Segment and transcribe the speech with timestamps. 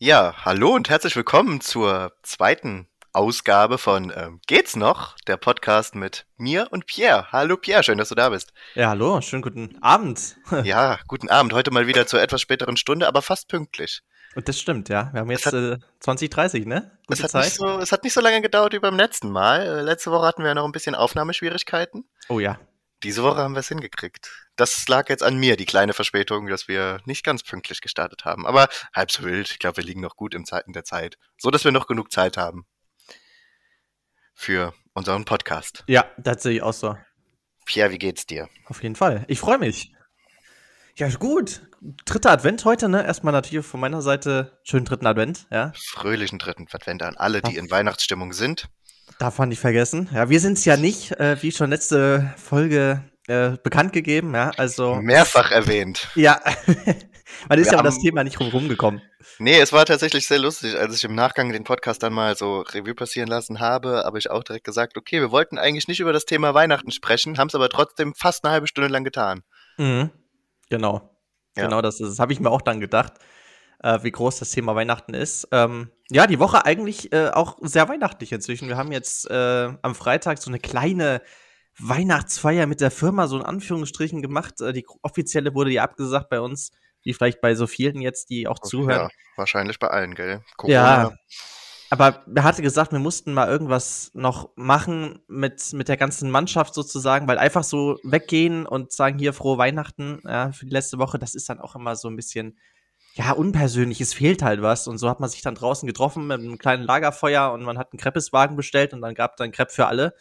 [0.00, 5.16] Ja, hallo und herzlich willkommen zur zweiten Ausgabe von ähm, Geht's noch?
[5.26, 7.32] Der Podcast mit mir und Pierre.
[7.32, 8.52] Hallo Pierre, schön, dass du da bist.
[8.76, 10.36] Ja, hallo, schönen guten Abend.
[10.62, 11.52] ja, guten Abend.
[11.52, 14.02] Heute mal wieder zur etwas späteren Stunde, aber fast pünktlich.
[14.36, 15.12] Und das stimmt, ja.
[15.12, 16.96] Wir haben jetzt hat, äh, 2030, ne?
[17.08, 17.44] Gute es hat, Zeit.
[17.46, 19.62] Nicht so, es hat nicht so lange gedauert wie beim letzten Mal.
[19.62, 22.08] Äh, letzte Woche hatten wir ja noch ein bisschen Aufnahmeschwierigkeiten.
[22.28, 22.60] Oh ja.
[23.04, 24.48] Diese Woche haben wir es hingekriegt.
[24.56, 28.44] Das lag jetzt an mir, die kleine Verspätung, dass wir nicht ganz pünktlich gestartet haben.
[28.44, 29.50] Aber halb so wild.
[29.50, 31.16] Ich glaube, wir liegen noch gut im Zeiten der Zeit.
[31.38, 32.66] So, dass wir noch genug Zeit haben.
[34.34, 35.84] Für unseren Podcast.
[35.86, 36.96] Ja, das sehe ich auch so.
[37.66, 38.48] Pierre, wie geht's dir?
[38.66, 39.24] Auf jeden Fall.
[39.28, 39.92] Ich freue mich.
[40.96, 41.62] Ja, gut.
[42.04, 43.04] Dritter Advent heute, ne?
[43.04, 45.72] Erstmal natürlich von meiner Seite schönen dritten Advent, ja.
[45.76, 48.68] Fröhlichen dritten Advent an alle, die in Weihnachtsstimmung sind.
[49.18, 50.08] Darf man nicht vergessen.
[50.12, 54.50] Ja, wir sind es ja nicht, äh, wie schon letzte Folge äh, bekannt gegeben, ja.
[54.56, 54.96] Also.
[54.96, 56.08] Mehrfach erwähnt.
[56.14, 56.40] Ja.
[57.48, 59.02] Man ist wir ja aber das Thema nicht rumgekommen.
[59.38, 62.60] Nee, es war tatsächlich sehr lustig, als ich im Nachgang den Podcast dann mal so
[62.60, 66.12] Revue passieren lassen habe, habe ich auch direkt gesagt, okay, wir wollten eigentlich nicht über
[66.12, 69.42] das Thema Weihnachten sprechen, haben es aber trotzdem fast eine halbe Stunde lang getan.
[69.76, 70.10] Mhm.
[70.70, 71.16] Genau.
[71.56, 71.64] Ja.
[71.64, 73.12] Genau, das, das habe ich mir auch dann gedacht,
[73.82, 75.48] äh, wie groß das Thema Weihnachten ist.
[75.52, 78.68] Ähm, ja, die Woche eigentlich äh, auch sehr weihnachtlich inzwischen.
[78.68, 81.20] Wir haben jetzt äh, am Freitag so eine kleine
[81.78, 84.60] Weihnachtsfeier mit der Firma, so in Anführungsstrichen gemacht.
[84.60, 88.48] Äh, die offizielle wurde ja abgesagt bei uns, wie vielleicht bei so vielen jetzt, die
[88.48, 89.08] auch zuhören.
[89.08, 90.42] Ja, wahrscheinlich bei allen, gell?
[90.56, 90.74] Corona.
[90.74, 91.12] Ja.
[91.90, 96.74] Aber er hatte gesagt, wir mussten mal irgendwas noch machen mit, mit der ganzen Mannschaft
[96.74, 101.18] sozusagen, weil einfach so weggehen und sagen, hier frohe Weihnachten ja, für die letzte Woche,
[101.18, 102.58] das ist dann auch immer so ein bisschen,
[103.14, 104.00] ja, unpersönlich.
[104.00, 104.86] Es fehlt halt was.
[104.86, 107.92] Und so hat man sich dann draußen getroffen mit einem kleinen Lagerfeuer und man hat
[107.92, 110.14] einen Kreppeswagen bestellt und dann gab es dann Crepe für alle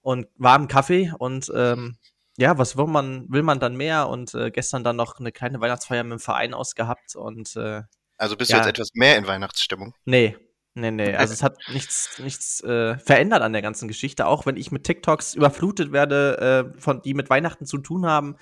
[0.00, 1.98] und warmen Kaffee und ähm,
[2.38, 4.08] ja, was will man, will man dann mehr?
[4.08, 7.82] Und äh, gestern dann noch eine kleine Weihnachtsfeier mit dem Verein ausgehabt und äh,
[8.18, 8.58] Also bist ja.
[8.58, 9.94] du jetzt etwas mehr in Weihnachtsstimmung?
[10.04, 10.36] Nee,
[10.78, 14.26] Nee, nee, also es hat nichts, nichts äh, verändert an der ganzen Geschichte.
[14.26, 18.36] Auch wenn ich mit TikToks überflutet werde, äh, von, die mit Weihnachten zu tun haben,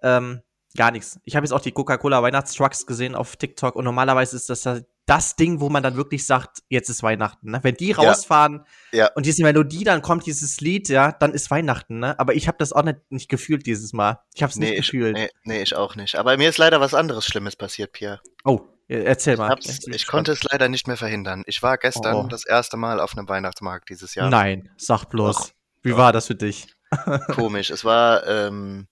[0.00, 0.42] ähm,
[0.76, 1.18] gar nichts.
[1.24, 4.64] Ich habe jetzt auch die Coca-Cola Weihnachtstrucks gesehen auf TikTok und normalerweise ist das
[5.06, 7.52] das Ding, wo man dann wirklich sagt, jetzt ist Weihnachten.
[7.52, 7.60] Ne?
[7.62, 9.04] Wenn die rausfahren ja.
[9.04, 9.10] Ja.
[9.14, 12.00] und diese Melodie, dann kommt dieses Lied, ja, dann ist Weihnachten.
[12.00, 12.18] Ne?
[12.18, 14.18] Aber ich habe das auch nicht, nicht gefühlt dieses Mal.
[14.34, 15.14] Ich habe es nee, nicht gefühlt.
[15.14, 16.16] Nee, nee, ich auch nicht.
[16.16, 18.20] Aber mir ist leider was anderes Schlimmes passiert, Pierre.
[18.44, 18.60] Oh.
[18.88, 19.56] Erzähl mal.
[19.60, 21.42] Ich, ich konnte es leider nicht mehr verhindern.
[21.46, 22.26] Ich war gestern oh.
[22.28, 24.30] das erste Mal auf einem Weihnachtsmarkt dieses Jahr.
[24.30, 25.36] Nein, sag bloß.
[25.36, 25.50] Doch.
[25.82, 26.68] Wie war das für dich?
[27.34, 27.70] Komisch.
[27.70, 28.86] Es war, ähm,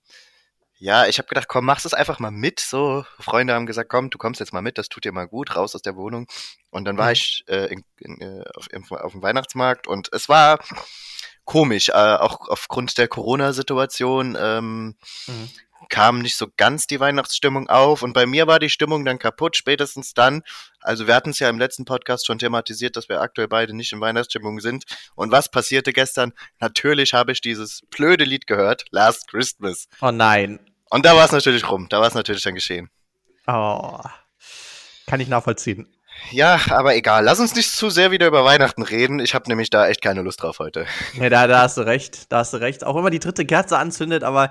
[0.78, 2.60] ja, ich habe gedacht, komm, machst es einfach mal mit.
[2.60, 5.56] So, Freunde haben gesagt, komm, du kommst jetzt mal mit, das tut dir mal gut,
[5.56, 6.26] raus aus der Wohnung.
[6.70, 7.12] Und dann war mhm.
[7.12, 10.58] ich äh, in, in, äh, auf, auf, dem Weihnachtsmarkt und es war
[11.44, 14.36] komisch, äh, auch aufgrund der Corona-Situation.
[14.38, 14.96] Ähm,
[15.26, 15.50] mhm
[15.88, 19.56] kam nicht so ganz die Weihnachtsstimmung auf und bei mir war die Stimmung dann kaputt,
[19.56, 20.42] spätestens dann.
[20.80, 23.92] Also wir hatten es ja im letzten Podcast schon thematisiert, dass wir aktuell beide nicht
[23.92, 24.84] in Weihnachtsstimmung sind.
[25.14, 26.32] Und was passierte gestern?
[26.60, 29.88] Natürlich habe ich dieses blöde Lied gehört, Last Christmas.
[30.00, 30.60] Oh nein.
[30.90, 32.90] Und da war es natürlich rum, da war es natürlich dann geschehen.
[33.46, 34.00] Oh,
[35.06, 35.88] kann ich nachvollziehen.
[36.30, 37.24] Ja, aber egal.
[37.24, 39.18] Lass uns nicht zu sehr wieder über Weihnachten reden.
[39.18, 40.86] Ich habe nämlich da echt keine Lust drauf heute.
[41.14, 42.32] Ja, da, da hast du recht.
[42.32, 42.84] Da hast du recht.
[42.84, 44.50] Auch wenn man die dritte Kerze anzündet, aber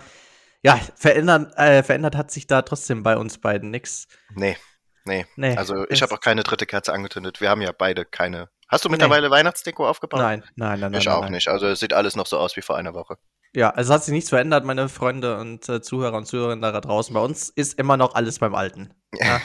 [0.64, 4.08] ja, verändert, äh, verändert hat sich da trotzdem bei uns beiden nichts.
[4.34, 4.58] Nee,
[5.06, 5.26] nee.
[5.36, 7.42] nee also ich habe auch keine dritte Kerze angezündet.
[7.42, 8.50] Wir haben ja beide keine.
[8.70, 9.36] Hast du mittlerweile nee.
[9.36, 10.22] Weihnachtsdeko aufgebaut?
[10.22, 10.94] Nein, nein, nein.
[10.94, 11.34] Ich nein, auch nein.
[11.34, 11.50] nicht.
[11.50, 13.18] Also es sieht alles noch so aus wie vor einer Woche.
[13.56, 17.14] Ja, also hat sich nichts verändert, meine Freunde und äh, Zuhörer und Zuhörerinnen da draußen.
[17.14, 18.94] Bei uns ist immer noch alles beim Alten.
[19.20, 19.42] Ja.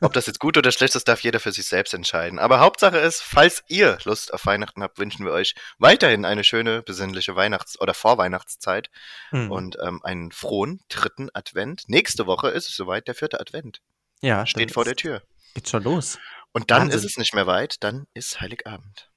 [0.00, 2.38] Ob das jetzt gut oder schlecht ist, darf jeder für sich selbst entscheiden.
[2.38, 6.82] Aber Hauptsache ist, falls ihr Lust auf Weihnachten habt, wünschen wir euch weiterhin eine schöne,
[6.82, 8.90] besinnliche Weihnachts- oder Vorweihnachtszeit
[9.30, 9.50] hm.
[9.50, 11.84] und ähm, einen frohen dritten Advent.
[11.88, 13.80] Nächste Woche ist es soweit, der vierte Advent.
[14.20, 14.46] Ja.
[14.46, 15.22] Steht vor der Tür.
[15.54, 16.18] Geht schon los.
[16.52, 16.98] Und dann Wahnsinn.
[16.98, 19.10] ist es nicht mehr weit, dann ist Heiligabend.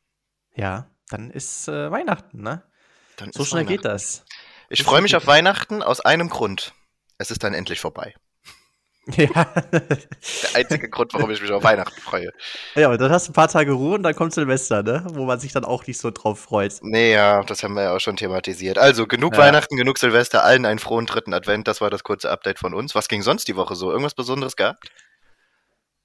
[0.54, 2.64] Ja, dann ist äh, Weihnachten, ne?
[3.18, 4.26] Dann so schnell geht das.
[4.70, 6.74] Ich freue mich auf Weihnachten aus einem Grund.
[7.18, 8.16] Es ist dann endlich vorbei.
[9.18, 9.32] Ja.
[9.72, 12.30] Der einzige Grund, warum ich mich auf Weihnachten freue.
[12.76, 15.04] Ja, aber dann hast du ein paar Tage Ruhe und dann kommt Silvester, ne?
[15.14, 16.76] Wo man sich dann auch nicht so drauf freut.
[16.82, 18.78] Nee, ja, das haben wir ja auch schon thematisiert.
[18.78, 19.40] Also, genug ja.
[19.40, 21.68] Weihnachten, genug Silvester, allen einen frohen dritten Advent.
[21.68, 22.94] Das war das kurze Update von uns.
[22.94, 23.90] Was ging sonst die Woche so?
[23.90, 24.92] Irgendwas Besonderes gehabt?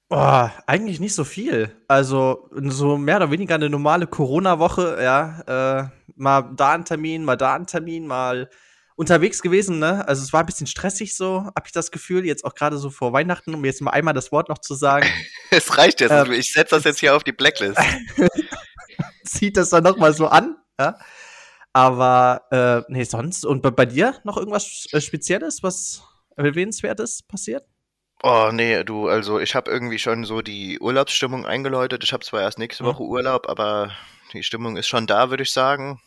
[0.09, 1.75] Oh, eigentlich nicht so viel.
[1.87, 5.81] Also, so mehr oder weniger eine normale Corona-Woche, ja.
[5.81, 8.49] Äh, mal da ein Termin, mal da ein Termin, mal
[8.97, 10.05] unterwegs gewesen, ne?
[10.07, 12.89] Also es war ein bisschen stressig so, hab ich das Gefühl, jetzt auch gerade so
[12.89, 15.07] vor Weihnachten, um jetzt mal einmal das Wort noch zu sagen.
[15.51, 17.79] es reicht jetzt, ähm, ich setze das jetzt hier auf die Blacklist.
[19.23, 20.97] Zieht das dann noch mal so an, ja?
[21.73, 26.01] Aber äh, nee, sonst und bei, bei dir noch irgendwas äh, Spezielles, was
[26.35, 27.65] erwähnenswertes passiert?
[28.23, 32.03] Oh, nee, du, also ich habe irgendwie schon so die Urlaubsstimmung eingeläutet.
[32.03, 32.87] Ich habe zwar erst nächste Mhm.
[32.87, 33.91] Woche Urlaub, aber
[34.33, 36.01] die Stimmung ist schon da, würde ich sagen.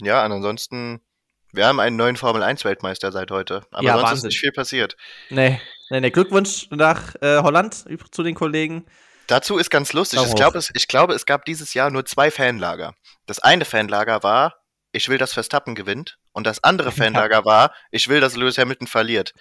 [0.00, 1.02] Ja, und ansonsten,
[1.52, 3.62] wir haben einen neuen Formel-1-Weltmeister seit heute.
[3.70, 4.28] Aber Ja, sonst ist Wahnsinn.
[4.28, 4.96] nicht viel passiert.
[5.30, 5.60] Nee,
[5.90, 6.10] nee, nee.
[6.10, 8.86] Glückwunsch nach äh, Holland zu den Kollegen.
[9.26, 10.20] Dazu ist ganz lustig.
[10.26, 12.94] Ich glaube, es, ich glaube, es gab dieses Jahr nur zwei Fanlager.
[13.26, 14.56] Das eine Fanlager war,
[14.92, 16.16] ich will, dass Verstappen gewinnt.
[16.32, 19.32] Und das andere Fanlager war, ich will, dass Lewis Hamilton verliert.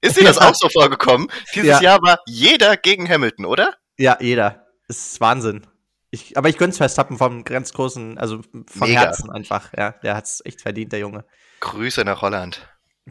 [0.00, 1.28] Ist dir das auch so vorgekommen?
[1.54, 1.80] Dieses Ja.
[1.80, 3.74] Jahr war jeder gegen Hamilton, oder?
[3.98, 4.66] Ja, jeder.
[4.88, 5.66] Das ist Wahnsinn.
[6.16, 9.00] Ich, aber ich gönn's Verstappen vom ganz großen, also vom Mega.
[9.02, 9.70] Herzen einfach.
[9.76, 11.24] Ja, der hat's echt verdient, der Junge.
[11.60, 12.66] Grüße nach Holland.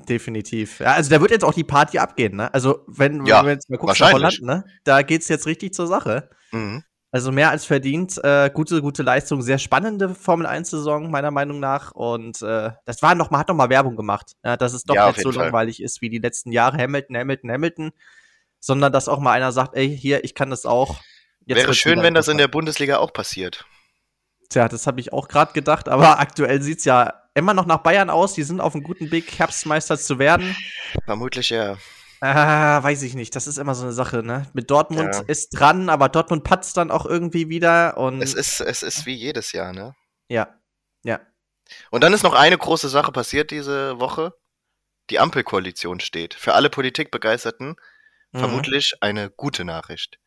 [0.09, 0.79] Definitiv.
[0.79, 2.53] Ja, also da wird jetzt auch die Party abgehen, ne?
[2.53, 4.11] Also, wenn, Ja, wenn wir jetzt mal gucken nach.
[4.11, 4.65] Holland, ne?
[4.83, 6.29] Da geht's jetzt richtig zur Sache.
[6.51, 6.83] Mhm.
[7.11, 8.19] Also mehr als verdient.
[8.23, 9.41] Äh, gute, gute Leistung.
[9.41, 11.91] Sehr spannende Formel 1-Saison, meiner Meinung nach.
[11.91, 14.33] Und äh, das war noch mal, hat noch mal Werbung gemacht.
[14.43, 15.43] Ja, dass es doch Ja, nicht so Fall.
[15.45, 16.77] langweilig ist wie die letzten Jahre.
[16.77, 17.91] Hamilton, Hamilton, Hamilton.
[18.59, 20.99] Sondern dass auch mal einer sagt, ey, hier, ich kann das auch.
[21.45, 22.47] Jetzt Wäre schön, wenn das in der.
[22.47, 23.65] Bundesliga auch passiert.
[24.49, 25.89] Tja, das habe ich auch gerade gedacht.
[25.89, 28.33] Aber aktuell sieht's ja immer noch nach Bayern aus.
[28.33, 30.55] Die sind auf einem guten Weg, Herbstmeister zu werden.
[31.05, 31.77] Vermutlich ja.
[32.21, 33.35] Ah, weiß ich nicht.
[33.35, 34.47] Das ist immer so eine Sache, ne?
[34.53, 35.21] Mit Dortmund Ja.
[35.27, 37.97] ist dran, aber Dortmund patzt dann auch irgendwie wieder.
[37.97, 39.95] Und Es ist, es ist wie jedes Jahr, ne?
[40.29, 40.47] ja,
[41.03, 41.19] ja.
[41.91, 44.33] Und dann ist noch eine große Sache passiert diese Woche.
[45.09, 46.33] Die Ampelkoalition steht.
[46.33, 47.75] Für alle Politikbegeisterten
[48.31, 48.39] Mhm.
[48.39, 50.17] vermutlich eine gute Nachricht.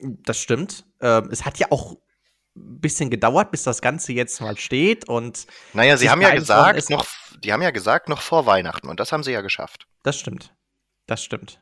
[0.00, 0.84] Das stimmt.
[1.00, 1.92] Ähm, es hat ja auch
[2.56, 6.90] ein bisschen gedauert, bis das Ganze jetzt mal steht und Naja, sie haben ja gesagt,
[6.90, 7.06] noch,
[7.38, 9.86] die haben ja gesagt, noch vor Weihnachten und das haben sie ja geschafft.
[10.02, 10.54] das stimmt.
[11.06, 11.60] Das stimmt.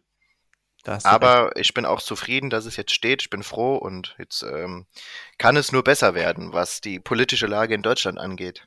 [0.84, 1.06] Du recht.
[1.06, 3.22] Aber ich bin auch zufrieden, dass es jetzt steht.
[3.22, 4.86] Ich bin froh und jetzt ähm,
[5.38, 8.66] kann es nur besser werden, was die politische Lage in Deutschland angeht.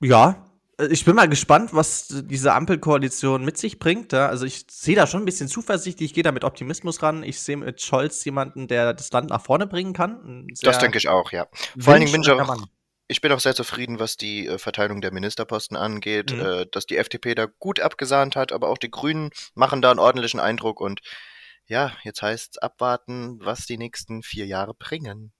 [0.00, 0.49] Ja,
[0.90, 4.12] ich bin mal gespannt, was diese Ampelkoalition mit sich bringt.
[4.12, 4.28] Ja?
[4.28, 7.22] Also ich sehe da schon ein bisschen zuversichtlich, ich gehe da mit Optimismus ran.
[7.22, 10.46] Ich sehe mit Scholz jemanden, der das Land nach vorne bringen kann.
[10.62, 11.46] Das denke ich auch, ja.
[11.78, 12.66] Vor allen Dingen bin ich auch, Mann.
[13.08, 16.40] ich bin auch sehr zufrieden, was die äh, Verteilung der Ministerposten angeht, Mhm.
[16.40, 19.98] äh, dass die FDP da gut abgesahnt hat, aber auch die Grünen machen da einen
[20.00, 21.00] ordentlichen Eindruck und
[21.66, 25.32] ja, jetzt heißt es abwarten, was die nächsten vier Jahre bringen.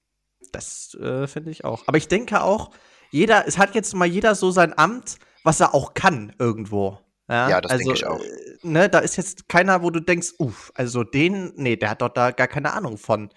[0.53, 1.83] Das äh, finde ich auch.
[1.87, 2.71] Aber ich denke auch,
[3.11, 6.99] jeder, es hat jetzt mal jeder so sein Amt, was er auch kann irgendwo.
[7.29, 8.21] Ja, Ja, das also, denke ich auch.
[8.21, 12.03] äh, Ne, da ist jetzt keiner, wo du denkst, uff, also den, nee, der hat
[12.03, 13.31] dort da gar keine Ahnung von.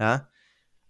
[0.00, 0.28] Ja.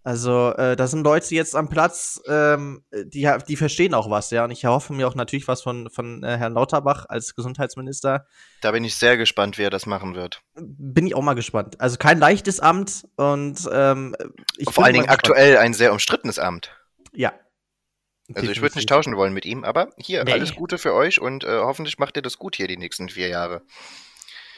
[0.03, 4.43] Also, äh, da sind Leute jetzt am Platz, ähm, die, die verstehen auch was, ja.
[4.43, 8.25] Und ich hoffe mir auch natürlich was von, von äh, Herrn Lauterbach als Gesundheitsminister.
[8.61, 10.41] Da bin ich sehr gespannt, wie er das machen wird.
[10.55, 11.81] Bin ich auch mal gespannt.
[11.81, 14.15] Also kein leichtes Amt und ähm,
[14.57, 15.27] ich Vor allen Dingen gespannt.
[15.27, 16.71] aktuell ein sehr umstrittenes Amt.
[17.13, 17.33] Ja.
[18.33, 20.33] Also ich würde nicht tauschen wollen mit ihm, aber hier, Nee.
[20.33, 23.27] alles Gute für euch und äh, hoffentlich macht ihr das gut hier die nächsten vier
[23.27, 23.61] Jahre.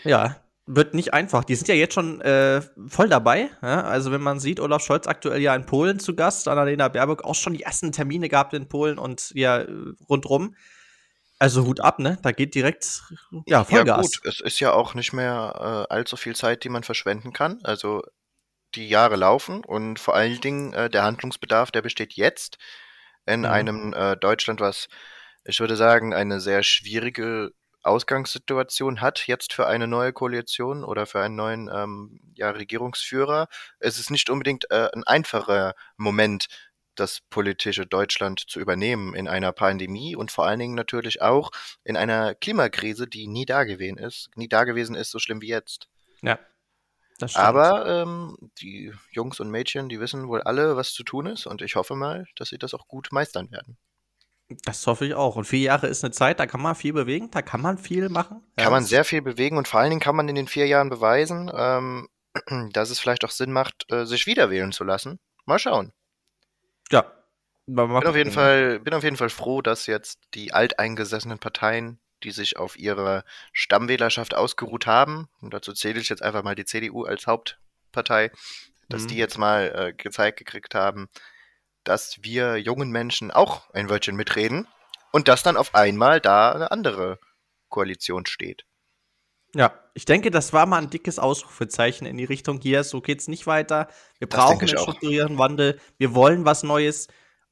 [0.03, 1.43] Ja, wird nicht einfach.
[1.43, 3.49] Die sind ja jetzt schon äh, voll dabei.
[3.61, 3.83] Ja?
[3.83, 7.35] Also wenn man sieht, Olaf Scholz aktuell ja in Polen zu Gast, Annalena Baerbock auch
[7.35, 9.65] schon die ersten Termine gehabt in Polen und ja
[10.09, 10.55] rundrum.
[11.39, 12.17] Also Hut ab, ne?
[12.23, 13.03] Da geht direkt
[13.45, 13.97] ja Vollgas.
[14.15, 17.31] Ja gut, es ist ja auch nicht mehr äh, allzu viel Zeit, die man verschwenden
[17.31, 17.59] kann.
[17.63, 18.01] Also
[18.75, 22.57] die Jahre laufen und vor allen Dingen äh, der Handlungsbedarf, der besteht jetzt
[23.27, 23.45] in Mhm.
[23.45, 24.88] einem äh, Deutschland, was
[25.45, 27.51] ich würde sagen, eine sehr schwierige
[27.83, 33.47] Ausgangssituation hat jetzt für eine neue Koalition oder für einen neuen ähm, ja, Regierungsführer.
[33.79, 36.48] Es ist nicht unbedingt äh, ein einfacher Moment,
[36.96, 41.51] das politische Deutschland zu übernehmen in einer Pandemie und vor allen Dingen natürlich auch
[41.84, 45.88] in einer Klimakrise, die nie dagewesen ist, nie dagewesen ist, so schlimm wie jetzt.
[46.22, 46.39] Ja.
[47.33, 51.62] Aber ähm, die Jungs und Mädchen, die wissen wohl alle, was zu tun ist und
[51.62, 53.77] ich hoffe mal, dass sie das auch gut meistern werden.
[54.65, 55.36] das hoffe ich auch.
[55.36, 58.09] Und vier Jahre ist eine Zeit, da kann man viel bewegen, da kann man viel
[58.09, 58.43] machen.
[58.57, 60.67] Kann Ja, man sehr viel bewegen und vor allen Dingen kann man in den vier
[60.67, 62.07] Jahren beweisen, ähm,
[62.74, 65.19] dass es vielleicht auch Sinn macht, äh, sich wieder wählen zu lassen.
[65.45, 65.93] Mal schauen.
[66.91, 67.12] Ja.
[67.65, 68.31] Bin auf jeden gucken.
[68.31, 73.24] Fall, bin auf jeden Fall froh, dass jetzt die alteingesessenen Parteien, die sich auf ihre
[73.53, 78.31] Stammwählerschaft ausgeruht haben, und dazu zähle ich jetzt einfach mal die CDU als Hauptpartei,
[78.89, 79.07] dass Mhm.
[79.07, 81.09] die jetzt mal äh, gezeigt gekriegt haben,
[81.83, 84.67] dass wir jungen Menschen auch ein Wörtchen mitreden
[85.12, 87.19] und dass dann auf einmal da eine andere
[87.69, 88.65] Koalition steht.
[89.55, 92.83] Ja, ich denke, das war mal ein dickes Ausrufezeichen in die Richtung hier.
[92.83, 93.88] So geht's nicht weiter.
[94.19, 95.79] Wir brauchen einen strukturierten Wandel.
[95.97, 97.07] Wir wollen was Neues.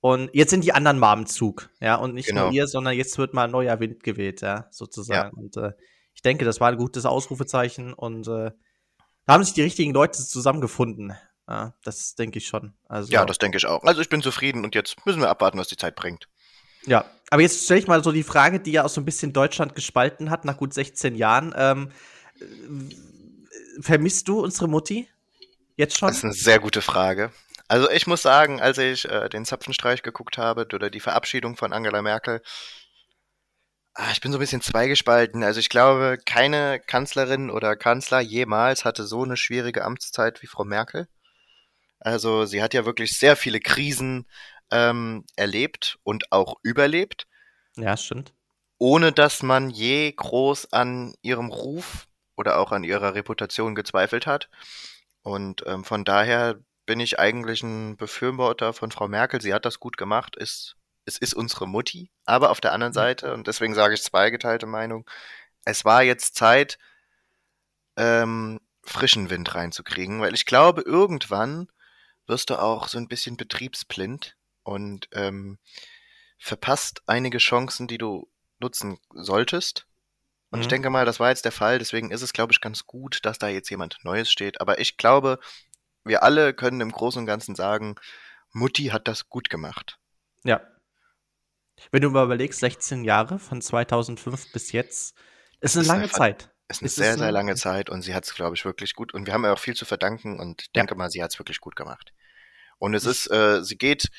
[0.05, 1.71] Und jetzt sind die anderen mal am Zug.
[1.79, 2.43] Ja, und nicht Genau.
[2.43, 5.35] nur ihr, sondern jetzt wird mal ein neuer Wind gewählt, ja, sozusagen.
[5.35, 5.71] Und äh,
[6.13, 7.91] ich denke, das war ein gutes Ausrufezeichen.
[7.91, 8.51] Und äh,
[9.25, 11.15] da haben sich die richtigen Leute zusammengefunden.
[11.49, 12.75] Ja, das denke ich schon.
[12.87, 13.81] Also, Ja, das denke ich auch.
[13.81, 16.29] Also ich bin zufrieden und jetzt müssen wir abwarten, was die Zeit bringt.
[16.85, 19.33] Ja, aber jetzt stelle ich mal so die Frage, die ja auch so ein bisschen
[19.33, 21.51] Deutschland gespalten hat nach gut 16 Jahren.
[21.57, 21.89] Ähm,
[23.81, 25.09] vermisst du unsere Mutti?
[25.77, 26.09] Jetzt schon?
[26.09, 27.31] Das ist eine sehr gute Frage.
[27.67, 31.73] Also ich muss sagen, als ich äh, den Zapfenstreich geguckt habe oder die Verabschiedung von
[31.73, 32.41] Angela Merkel,
[33.95, 35.43] ah, ich bin so ein bisschen zweigespalten.
[35.43, 40.63] Also ich glaube, keine Kanzlerin oder Kanzler jemals hatte so eine schwierige Amtszeit wie Frau
[40.63, 41.07] Merkel.
[41.99, 44.27] Also sie hat ja wirklich sehr viele Krisen
[44.69, 47.27] ähm, erlebt und auch überlebt.
[47.77, 48.33] Ja, stimmt.
[48.77, 54.49] Ohne dass man je groß an ihrem Ruf oder auch an ihrer Reputation gezweifelt hat.
[55.23, 59.41] Und ähm, von daher bin ich eigentlich ein Befürworter von Frau Merkel.
[59.41, 60.75] Sie hat das gut gemacht, ist,
[61.05, 62.11] es ist unsere Mutti.
[62.25, 62.95] Aber auf der anderen mhm.
[62.95, 65.09] Seite, und deswegen sage ich zweigeteilte Meinung,
[65.65, 66.77] es war jetzt Zeit,
[67.97, 71.67] ähm, frischen Wind reinzukriegen, weil ich glaube, irgendwann
[72.27, 75.57] wirst du auch so ein bisschen betriebsblind und ähm,
[76.37, 79.87] verpasst einige Chancen, die du nutzen solltest.
[80.51, 80.61] Und mhm.
[80.61, 83.19] ich denke mal, das war jetzt der Fall, deswegen ist es, glaube ich, ganz gut,
[83.23, 84.61] dass da jetzt jemand Neues steht.
[84.61, 85.39] Aber ich glaube,
[86.05, 87.95] wir alle können im Großen und Ganzen sagen,
[88.51, 89.99] Mutti hat das gut gemacht.
[90.43, 90.61] Ja.
[91.91, 95.15] Wenn du mal überlegst, 16 Jahre von 2005 bis jetzt,
[95.59, 96.51] ist eine lange Zeit.
[96.67, 99.13] Ist eine ist sehr, sehr lange Zeit und sie hat es, glaube ich, wirklich gut.
[99.13, 100.97] Und wir haben ihr auch viel zu verdanken und ich denke ja.
[100.97, 102.13] mal, sie hat es wirklich gut gemacht.
[102.77, 104.09] Und es ist, äh, sie geht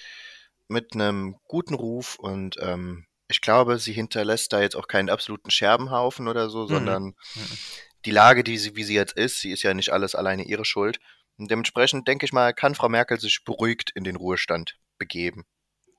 [0.68, 5.50] mit einem guten Ruf und ähm, ich glaube, sie hinterlässt da jetzt auch keinen absoluten
[5.50, 6.68] Scherbenhaufen oder so, mhm.
[6.68, 7.58] sondern mhm.
[8.04, 10.64] die Lage, die sie, wie sie jetzt ist, sie ist ja nicht alles alleine ihre
[10.64, 11.00] Schuld.
[11.38, 15.44] Und dementsprechend denke ich mal, kann Frau Merkel sich beruhigt in den Ruhestand begeben.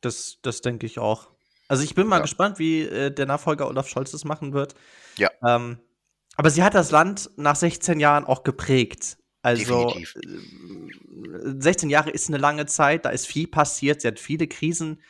[0.01, 1.29] Das, das denke ich auch.
[1.67, 2.21] Also ich bin mal ja.
[2.21, 4.75] gespannt, wie äh, der Nachfolger Olaf Scholz das machen wird.
[5.17, 5.29] Ja.
[5.45, 5.79] Ähm,
[6.35, 9.17] aber sie hat das Land nach 16 Jahren auch geprägt.
[9.41, 10.15] Also Definitiv.
[11.61, 15.01] 16 äh, Jahre ist eine lange Zeit, da ist viel passiert, sie hat viele Krisen,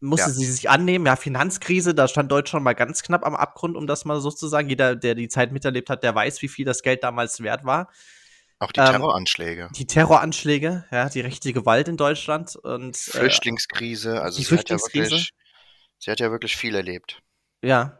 [0.00, 0.34] musste ja.
[0.34, 1.06] sie sich annehmen.
[1.06, 4.48] Ja, Finanzkrise, da stand Deutschland mal ganz knapp am Abgrund, um das mal so zu
[4.48, 4.68] sagen.
[4.68, 7.88] Jeder, der die Zeit miterlebt hat, der weiß, wie viel das Geld damals wert war.
[8.62, 9.68] Auch die ähm, Terroranschläge.
[9.74, 15.04] Die Terroranschläge, ja, die rechte Gewalt in Deutschland und äh, Flüchtlingskrise, also die sie Flüchtlingskrise.
[15.04, 15.30] Hat ja wirklich,
[15.98, 17.20] sie hat ja wirklich viel erlebt.
[17.64, 17.98] Ja.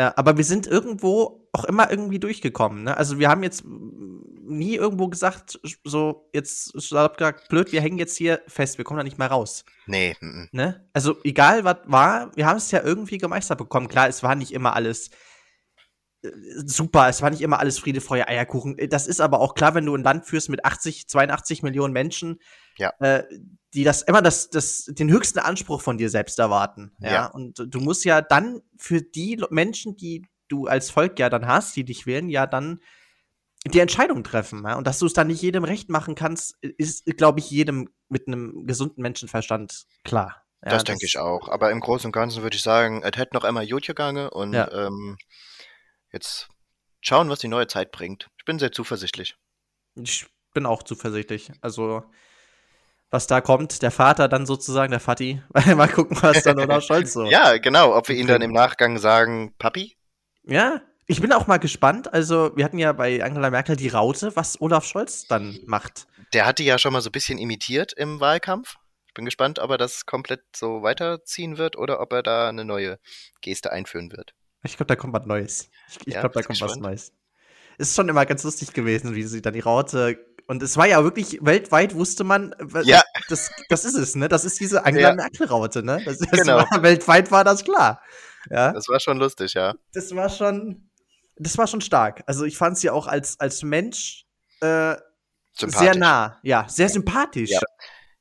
[0.00, 0.12] ja.
[0.16, 2.82] Aber wir sind irgendwo auch immer irgendwie durchgekommen.
[2.82, 2.96] Ne?
[2.96, 8.42] Also wir haben jetzt nie irgendwo gesagt, so jetzt gesagt, blöd, wir hängen jetzt hier
[8.48, 9.64] fest, wir kommen da nicht mehr raus.
[9.86, 10.16] Nee.
[10.20, 10.48] M -m.
[10.50, 10.88] Ne?
[10.92, 13.86] Also egal was war, wir haben es ja irgendwie gemeistert bekommen.
[13.86, 15.10] Klar, es war nicht immer alles
[16.64, 18.76] super, es war nicht immer alles Friede, Feuer, Eierkuchen.
[18.88, 22.40] Das ist aber auch klar, wenn du ein Land führst mit 80, 82 Millionen Menschen,
[22.78, 22.92] ja.
[23.00, 23.24] äh,
[23.74, 26.92] die das immer das, das, den höchsten Anspruch von dir selbst erwarten.
[27.00, 27.12] Ja?
[27.12, 27.26] ja.
[27.26, 31.74] Und du musst ja dann für die Menschen, die du als Volk ja dann hast,
[31.76, 32.80] die dich wählen, ja dann
[33.66, 34.64] die Entscheidung treffen.
[34.64, 34.76] Ja?
[34.76, 38.28] Und dass du es dann nicht jedem recht machen kannst, ist, glaube ich, jedem mit
[38.28, 40.44] einem gesunden Menschenverstand klar.
[40.64, 41.48] Ja, das, das denke ich auch.
[41.48, 44.54] Aber im Großen und Ganzen würde ich sagen, es hätte noch einmal gut gegangen und
[44.54, 45.16] ähm,
[46.12, 46.48] jetzt
[47.00, 48.28] schauen, was die neue Zeit bringt.
[48.38, 49.36] Ich bin sehr zuversichtlich.
[49.94, 51.50] Ich bin auch zuversichtlich.
[51.60, 52.04] Also,
[53.10, 55.42] was da kommt, der Vater dann sozusagen, der Vati,
[55.76, 57.24] mal gucken, was dann Olaf Scholz so.
[57.24, 59.96] ja, genau, ob wir ihn dann im Nachgang sagen, Papi?
[60.44, 62.12] Ja, ich bin auch mal gespannt.
[62.12, 66.06] Also, wir hatten ja bei Angela Merkel die Raute, was Olaf Scholz dann macht.
[66.32, 68.76] Der hat die ja schon mal so ein bisschen imitiert im Wahlkampf.
[69.08, 72.64] Ich bin gespannt, ob er das komplett so weiterziehen wird oder ob er da eine
[72.64, 72.98] neue
[73.42, 74.32] Geste einführen wird.
[74.64, 75.70] Ich glaube, da kommt was Neues.
[75.88, 76.72] Ich, ich ja, glaube, da kommt gespannt.
[76.72, 77.12] was Neues.
[77.78, 80.18] Ist schon immer ganz lustig gewesen, wie sie dann die Raute.
[80.46, 82.54] Und es war ja wirklich, weltweit wusste man,
[82.84, 83.02] ja.
[83.28, 84.28] das, das ist es, ne?
[84.28, 85.14] Das ist diese Angela ja.
[85.14, 86.02] Merkel-Raute, ne?
[86.04, 86.58] Das, das genau.
[86.58, 88.00] War, weltweit war das klar.
[88.50, 88.72] Ja.
[88.72, 89.74] Das war schon lustig, ja.
[89.92, 90.90] Das war schon,
[91.36, 92.22] das war schon stark.
[92.26, 94.26] Also ich fand sie auch als, als Mensch
[94.60, 94.96] äh,
[95.54, 96.38] sehr nah.
[96.42, 97.50] Ja, sehr sympathisch.
[97.50, 97.60] Ja.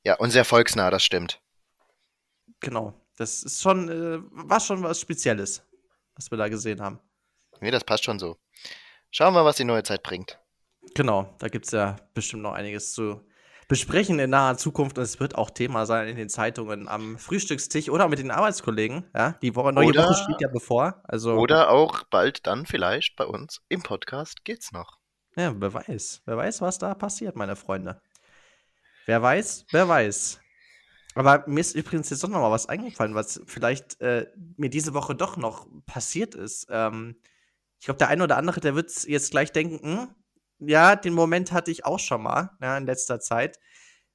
[0.03, 1.41] ja, und sehr volksnah, das stimmt.
[2.61, 2.93] Genau.
[3.17, 5.63] Das ist schon, äh, war schon was Spezielles
[6.15, 6.99] was wir da gesehen haben.
[7.59, 8.37] Nee, das passt schon so.
[9.11, 10.39] Schauen wir, was die neue Zeit bringt.
[10.95, 13.25] Genau, da gibt es ja bestimmt noch einiges zu
[13.71, 17.87] besprechen in naher Zukunft und es wird auch Thema sein in den Zeitungen am Frühstückstisch
[17.87, 19.05] oder mit den Arbeitskollegen.
[19.15, 21.01] Ja, die Woche, neue oder, Woche steht ja bevor.
[21.05, 24.99] Also, oder auch bald dann vielleicht bei uns im Podcast geht's noch.
[25.37, 26.23] Ja, wer weiß.
[26.25, 28.01] Wer weiß, was da passiert, meine Freunde.
[29.05, 30.41] Wer weiß, wer weiß.
[31.15, 34.27] Aber mir ist übrigens jetzt doch noch mal was eingefallen, was vielleicht äh,
[34.57, 36.67] mir diese Woche doch noch passiert ist.
[36.69, 37.15] Ähm,
[37.79, 40.15] ich glaube, der eine oder andere, der wird jetzt gleich denken, hm,
[40.59, 43.59] ja, den Moment hatte ich auch schon mal, ja, in letzter Zeit.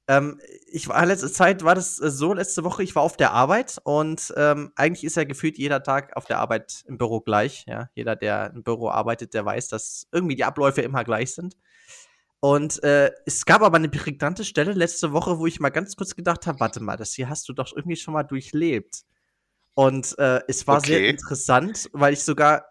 [0.07, 0.39] Ähm,
[0.71, 3.77] ich war letzte Zeit, war das äh, so, letzte Woche, ich war auf der Arbeit
[3.83, 7.65] und ähm, eigentlich ist ja gefühlt jeder Tag auf der Arbeit im Büro gleich.
[7.67, 7.89] Ja?
[7.93, 11.57] Jeder, der im Büro arbeitet, der weiß, dass irgendwie die Abläufe immer gleich sind.
[12.39, 16.15] Und äh, es gab aber eine prägnante Stelle letzte Woche, wo ich mal ganz kurz
[16.15, 19.03] gedacht habe, warte mal, das hier hast du doch irgendwie schon mal durchlebt.
[19.73, 20.87] Und äh, es war okay.
[20.87, 22.65] sehr interessant, weil ich sogar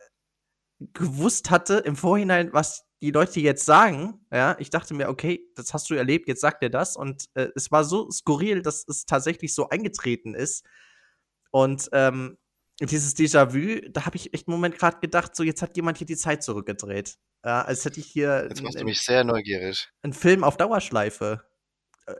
[0.92, 5.74] gewusst hatte im Vorhinein, was die Leute jetzt sagen, ja, ich dachte mir, okay, das
[5.74, 6.96] hast du erlebt, jetzt sagt er das.
[6.96, 10.64] Und äh, es war so skurril, dass es tatsächlich so eingetreten ist.
[11.50, 12.38] Und ähm,
[12.80, 16.06] dieses Déjà-vu, da habe ich echt einen Moment gerade gedacht, so jetzt hat jemand hier
[16.06, 17.16] die Zeit zurückgedreht.
[17.44, 18.46] Ja, als hätte ich hier.
[18.48, 19.88] Jetzt machst du mich sehr neugierig.
[20.02, 21.44] Ein Film auf Dauerschleife
[22.06, 22.12] äh,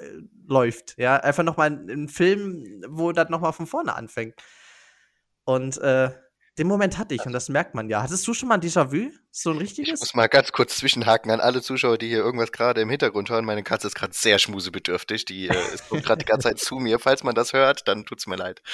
[0.47, 0.97] läuft.
[0.99, 4.35] Ja, einfach nochmal ein, Film, wo das nochmal von vorne anfängt.
[5.45, 6.11] Und äh,
[6.59, 8.03] den Moment hatte ich und das merkt man ja.
[8.03, 9.11] Hattest du schon mal ein Déjà-vu?
[9.31, 9.95] So ein richtiges?
[9.95, 13.29] Ich muss mal ganz kurz zwischenhaken an alle Zuschauer, die hier irgendwas gerade im Hintergrund
[13.29, 13.45] hören.
[13.45, 15.27] Meine Katze ist gerade sehr schmusebedürftig.
[15.27, 16.99] Die äh, ist gerade die ganze Zeit zu mir.
[16.99, 18.63] Falls man das hört, dann tut's mir leid.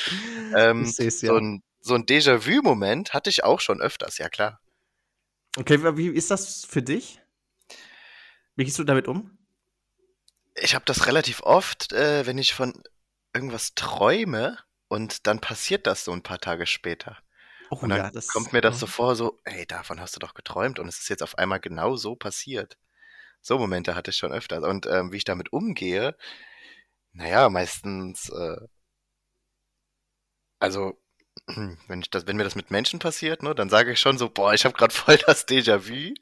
[0.54, 1.30] Ähm, ich seh's, ja.
[1.30, 4.60] So ein, so ein Déjà-vu-Moment hatte ich auch schon öfters, ja klar.
[5.56, 7.20] Okay, wie ist das für dich?
[8.56, 9.36] Wie gehst du damit um?
[10.54, 12.82] Ich habe das relativ oft, äh, wenn ich von
[13.34, 14.58] irgendwas träume
[14.88, 17.18] und dann passiert das so ein paar Tage später.
[17.70, 20.20] Oh, und dann ja, das, kommt mir das so vor, so, ey, davon hast du
[20.20, 22.78] doch geträumt und es ist jetzt auf einmal genau so passiert.
[23.40, 24.62] So Momente hatte ich schon öfter.
[24.62, 26.16] Und ähm, wie ich damit umgehe,
[27.12, 28.66] naja, meistens, äh,
[30.58, 31.01] also,
[31.88, 34.28] wenn, ich das, wenn mir das mit Menschen passiert, ne, dann sage ich schon so,
[34.28, 36.14] boah, ich habe gerade voll das Déjà-vu.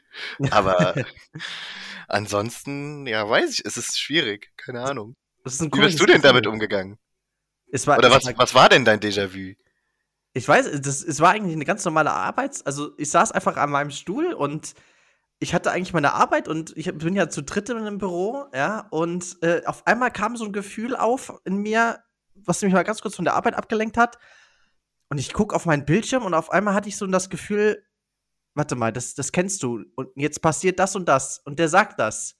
[0.50, 0.94] Aber
[2.08, 5.16] ansonsten, ja, weiß ich, es ist schwierig, keine Ahnung.
[5.44, 6.98] Wie bist du denn damit umgegangen?
[7.84, 9.54] War, Oder was, war, was war denn dein Déjà-vu?
[10.32, 12.64] Ich weiß, das, es war eigentlich eine ganz normale Arbeit.
[12.64, 14.74] Also ich saß einfach an meinem Stuhl und
[15.40, 18.86] ich hatte eigentlich meine Arbeit und ich bin ja zu dritt in einem Büro, ja,
[18.90, 22.00] und äh, auf einmal kam so ein Gefühl auf in mir,
[22.34, 24.18] was mich mal ganz kurz von der Arbeit abgelenkt hat.
[25.10, 27.84] Und ich gucke auf meinen Bildschirm und auf einmal hatte ich so das Gefühl,
[28.54, 29.84] warte mal, das, das kennst du.
[29.96, 31.40] Und jetzt passiert das und das.
[31.40, 32.36] Und der sagt das.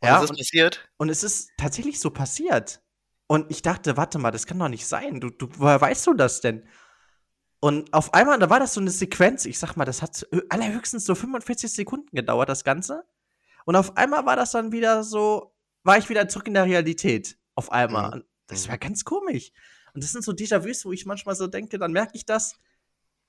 [0.00, 0.88] Und ja, ist und, passiert?
[0.98, 2.82] Und es ist tatsächlich so passiert.
[3.26, 5.20] Und ich dachte, warte mal, das kann doch nicht sein.
[5.20, 6.66] Du, du, woher weißt du das denn?
[7.60, 11.04] Und auf einmal, da war das so eine Sequenz, ich sag mal, das hat allerhöchstens
[11.04, 13.04] so 45 Sekunden gedauert, das Ganze.
[13.66, 17.38] Und auf einmal war das dann wieder so, war ich wieder zurück in der Realität.
[17.54, 18.16] Auf einmal.
[18.16, 18.24] Mhm.
[18.46, 19.52] Das war ganz komisch.
[19.94, 22.56] Und das sind so Déjà-vus, wo ich manchmal so denke, dann merke ich das.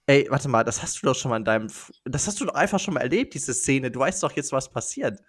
[0.07, 1.67] Ey, warte mal, das hast du doch schon mal in deinem.
[2.05, 3.91] Das hast du doch einfach schon mal erlebt, diese Szene.
[3.91, 5.19] Du weißt doch jetzt, was passiert.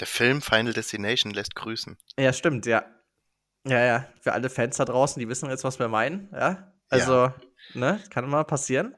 [0.00, 1.96] Der Film Final Destination lässt grüßen.
[2.18, 2.84] Ja, stimmt, ja.
[3.66, 4.08] Ja, ja.
[4.20, 6.72] Für alle Fans da draußen, die wissen jetzt, was wir meinen, ja.
[6.88, 7.34] Also, ja.
[7.74, 8.94] ne, kann mal passieren.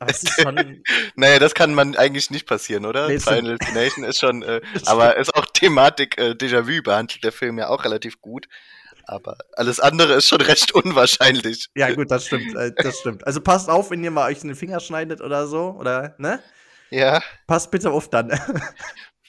[0.00, 0.82] Aber es ist schon.
[1.16, 3.08] naja, das kann man eigentlich nicht passieren, oder?
[3.08, 7.58] Nee, Final Destination ist schon, äh, aber ist auch Thematik äh, Déjà-vu behandelt der Film
[7.58, 8.48] ja auch relativ gut.
[9.06, 11.68] Aber alles andere ist schon recht unwahrscheinlich.
[11.74, 13.26] Ja, gut, das stimmt, äh, das stimmt.
[13.26, 16.40] Also passt auf, wenn ihr mal euch den Finger schneidet oder so, oder, ne?
[16.90, 17.22] Ja.
[17.46, 18.30] Passt bitte auf dann.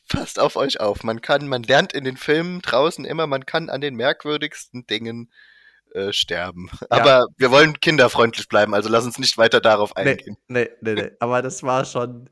[0.08, 1.04] Passt auf euch auf.
[1.04, 5.32] Man kann, man lernt in den Filmen draußen immer, man kann an den merkwürdigsten Dingen
[5.96, 6.70] äh, sterben.
[6.82, 6.88] Ja.
[6.90, 10.38] Aber wir wollen kinderfreundlich bleiben, also lass uns nicht weiter darauf eingehen.
[10.48, 11.02] Nee, nee, nee.
[11.02, 11.12] nee.
[11.20, 12.30] Aber das war schon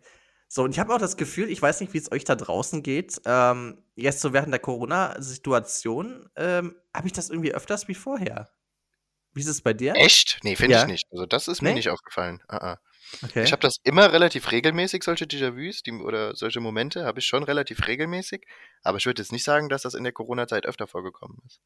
[0.54, 0.64] so.
[0.64, 3.20] Und ich habe auch das Gefühl, ich weiß nicht, wie es euch da draußen geht.
[3.26, 8.52] Ähm, jetzt so während der Corona-Situation ähm, habe ich das irgendwie öfters wie vorher.
[9.34, 9.96] Wie ist es bei dir?
[9.96, 10.40] Echt?
[10.44, 10.82] Nee, finde ja.
[10.82, 11.08] ich nicht.
[11.12, 11.76] Also das ist mir nee?
[11.76, 12.44] nicht aufgefallen.
[12.52, 12.78] Uh -uh.
[13.24, 13.44] Okay.
[13.44, 17.88] Ich habe das immer relativ regelmäßig, solche Déjà-vus oder solche Momente habe ich schon relativ
[17.88, 18.46] regelmäßig.
[18.84, 21.62] Aber ich würde jetzt nicht sagen, dass das in der Corona-Zeit öfter vorgekommen ist.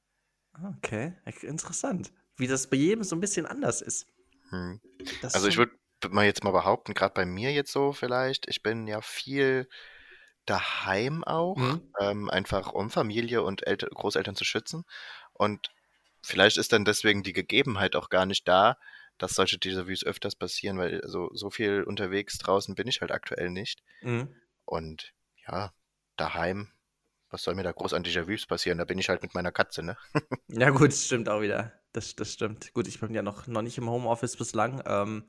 [0.77, 2.13] Okay, interessant.
[2.37, 4.07] Wie das bei jedem so ein bisschen anders ist.
[4.49, 4.79] Hm.
[5.23, 5.73] Also ich würde
[6.09, 9.67] mal jetzt mal behaupten, gerade bei mir jetzt so vielleicht, ich bin ja viel
[10.45, 11.93] daheim auch, mhm.
[11.99, 14.85] ähm, einfach um Familie und Elter Großeltern zu schützen.
[15.33, 15.69] Und
[16.21, 18.77] vielleicht ist dann deswegen die Gegebenheit auch gar nicht da,
[19.17, 23.49] dass solche Déjà-vus öfters passieren, weil so, so viel unterwegs draußen bin ich halt aktuell
[23.49, 23.81] nicht.
[24.01, 24.33] Mhm.
[24.65, 25.13] Und
[25.47, 25.73] ja,
[26.15, 26.71] daheim
[27.29, 28.77] was soll mir da groß an Déjà-vus passieren?
[28.77, 29.97] Da bin ich halt mit meiner Katze, ne?
[30.47, 31.73] ja, gut, stimmt auch wieder.
[31.91, 32.73] Das, das stimmt.
[32.73, 34.81] Gut, ich bin ja noch, noch nicht im Homeoffice bislang.
[34.85, 35.25] Ähm,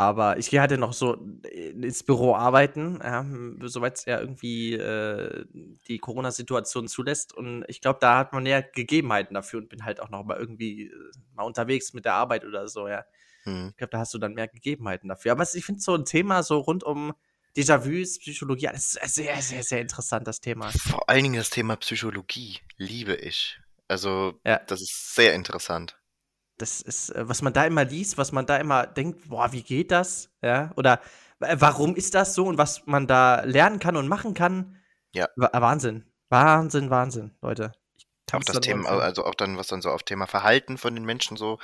[0.00, 1.14] aber ich gehe halt ja noch so
[1.50, 3.26] ins Büro arbeiten, ja,
[3.62, 5.44] soweit es ja irgendwie äh,
[5.88, 7.34] die Corona-Situation zulässt.
[7.34, 10.38] Und ich glaube, da hat man ja Gegebenheiten dafür und bin halt auch noch mal
[10.38, 10.92] irgendwie äh,
[11.34, 13.04] mal unterwegs mit der Arbeit oder so, ja.
[13.42, 13.70] Hm.
[13.70, 15.32] Ich glaube, da hast du dann mehr Gegebenheiten dafür.
[15.32, 17.12] Aber ich finde so ein Thema so rund um
[17.56, 20.70] Déjà-vus, Psychologie, das ist sehr, sehr, sehr interessant, das Thema.
[20.70, 23.58] Vor allen Dingen das Thema Psychologie liebe ich.
[23.88, 24.60] Also, ja.
[24.64, 25.98] das ist sehr interessant.
[26.58, 29.62] Das ist, äh, was man da immer liest, was man da immer denkt, boah, wie
[29.62, 30.30] geht das?
[30.42, 31.00] Ja, oder
[31.38, 34.76] warum ist das so und was man da lernen kann und machen kann.
[35.14, 35.28] Ja.
[35.36, 36.04] Wahnsinn.
[36.30, 37.72] Wahnsinn, Wahnsinn, Leute
[38.34, 41.36] auch das Thema, also auch dann, was dann so auf Thema Verhalten von den Menschen
[41.36, 41.58] so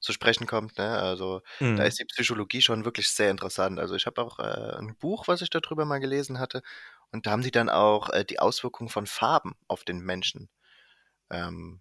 [0.00, 0.98] zu sprechen kommt, ne?
[0.98, 1.76] Also mhm.
[1.76, 3.78] da ist die Psychologie schon wirklich sehr interessant.
[3.80, 6.62] Also ich habe auch äh, ein Buch, was ich darüber mal gelesen hatte,
[7.10, 10.48] und da haben die dann auch äh, die Auswirkungen von Farben auf den Menschen
[11.30, 11.80] ähm,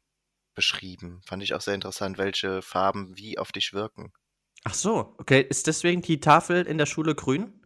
[0.53, 1.21] beschrieben.
[1.25, 4.13] Fand ich auch sehr interessant, welche Farben wie auf dich wirken.
[4.63, 5.41] Ach so, okay.
[5.41, 7.61] Ist deswegen die Tafel in der Schule grün?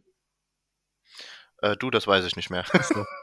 [1.62, 2.66] Äh, du, das weiß ich nicht mehr.
[2.82, 3.06] So.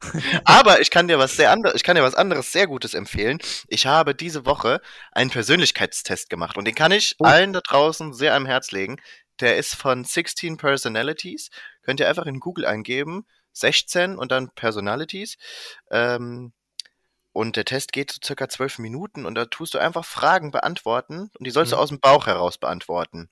[0.44, 3.38] Aber ich kann dir was sehr anderes, ich kann dir was anderes sehr Gutes empfehlen.
[3.66, 4.80] Ich habe diese Woche
[5.12, 7.24] einen Persönlichkeitstest gemacht und den kann ich oh.
[7.24, 9.00] allen da draußen sehr am Herz legen.
[9.40, 11.50] Der ist von 16 Personalities.
[11.82, 13.26] Könnt ihr einfach in Google eingeben.
[13.52, 15.36] 16 und dann Personalities.
[15.90, 16.52] Ähm,
[17.38, 21.30] und der Test geht so circa zwölf Minuten und da tust du einfach Fragen beantworten
[21.38, 21.76] und die sollst mhm.
[21.76, 23.30] du aus dem Bauch heraus beantworten.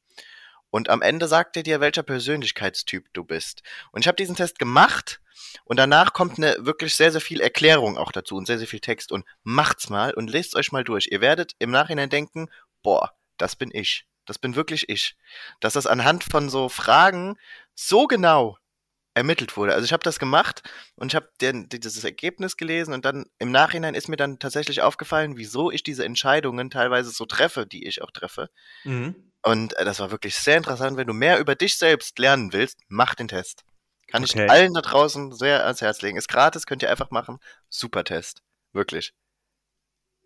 [0.71, 3.65] Und am Ende sagt er dir, welcher Persönlichkeitstyp du bist.
[3.91, 5.21] Und ich habe diesen Test gemacht
[5.65, 8.79] und danach kommt eine wirklich sehr, sehr viel Erklärung auch dazu und sehr, sehr viel
[8.79, 9.11] Text.
[9.11, 11.09] Und macht's mal und lest euch mal durch.
[11.11, 12.49] Ihr werdet im Nachhinein denken,
[12.85, 14.07] boah, das bin ich.
[14.25, 15.17] Das bin wirklich ich.
[15.59, 17.41] Dass das anhand von so Fragen
[17.75, 18.57] so genau
[19.17, 19.73] ermittelt wurde.
[19.73, 20.63] Also ich habe das gemacht
[20.95, 25.39] und ich habe dieses Ergebnis gelesen und dann im Nachhinein ist mir dann tatsächlich aufgefallen,
[25.39, 28.51] wieso ich diese Entscheidungen teilweise so treffe, die ich auch treffe.
[28.85, 29.15] Mhm.
[29.43, 30.99] Und äh, das war wirklich sehr interessant.
[30.99, 33.65] Wenn du mehr über dich selbst lernen willst, mach den Test.
[34.09, 34.45] Kann okay.
[34.45, 36.19] ich allen da draußen sehr ans Herz legen.
[36.19, 37.39] Ist gratis, könnt ihr einfach machen.
[37.71, 38.43] Super Test.
[38.75, 39.15] Wirklich.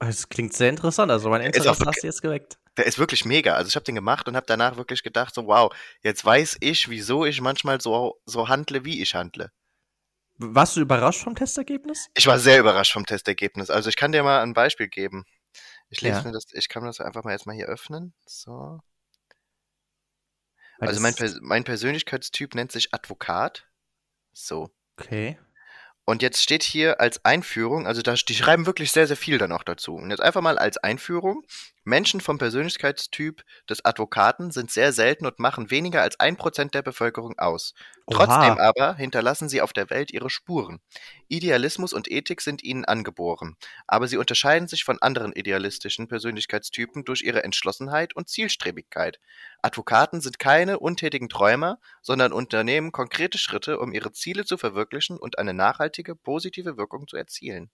[0.01, 1.13] Es klingt sehr interessant.
[1.13, 2.59] Also mein Interesse hast du jetzt geweckt.
[2.81, 3.57] Der ist wirklich mega.
[3.57, 6.89] Also ich habe den gemacht und habe danach wirklich gedacht, so wow, jetzt weiß ich,
[6.89, 9.53] wieso ich manchmal so, so handle, wie ich handle.
[10.39, 12.09] Warst du überrascht vom Testergebnis?
[12.15, 13.69] Ich war sehr überrascht vom Testergebnis.
[13.69, 15.27] Also ich kann dir mal ein Beispiel geben.
[15.91, 16.25] Ich lese ja.
[16.25, 18.15] mir das, ich kann das einfach mal jetzt mal hier öffnen.
[18.25, 18.81] So.
[20.79, 23.67] also mein, mein Persönlichkeitstyp nennt sich Advokat.
[24.33, 24.71] So.
[24.97, 25.39] Okay.
[26.07, 29.53] Und jetzt steht hier als Einführung, also da, die schreiben wirklich sehr, sehr viel dann
[29.53, 29.95] auch dazu.
[29.95, 31.45] Und jetzt einfach mal als Einführung.
[31.85, 36.83] Menschen vom Persönlichkeitstyp des Advokaten sind sehr selten und machen weniger als ein Prozent der
[36.83, 37.75] Bevölkerung aus.
[38.11, 38.69] Trotzdem Oha.
[38.69, 40.81] aber hinterlassen sie auf der Welt ihre Spuren.
[41.29, 47.23] Idealismus und Ethik sind ihnen angeboren, aber sie unterscheiden sich von anderen idealistischen Persönlichkeitstypen durch
[47.23, 49.19] ihre Entschlossenheit und Zielstrebigkeit.
[49.63, 55.39] Advokaten sind keine untätigen Träumer, sondern unternehmen konkrete Schritte, um ihre Ziele zu verwirklichen und
[55.39, 57.71] eine nachhaltige, positive Wirkung zu erzielen.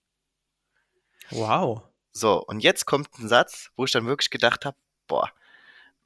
[1.31, 1.83] Wow.
[2.17, 4.75] So, und jetzt kommt ein Satz, wo ich dann wirklich gedacht habe,
[5.05, 5.31] boah,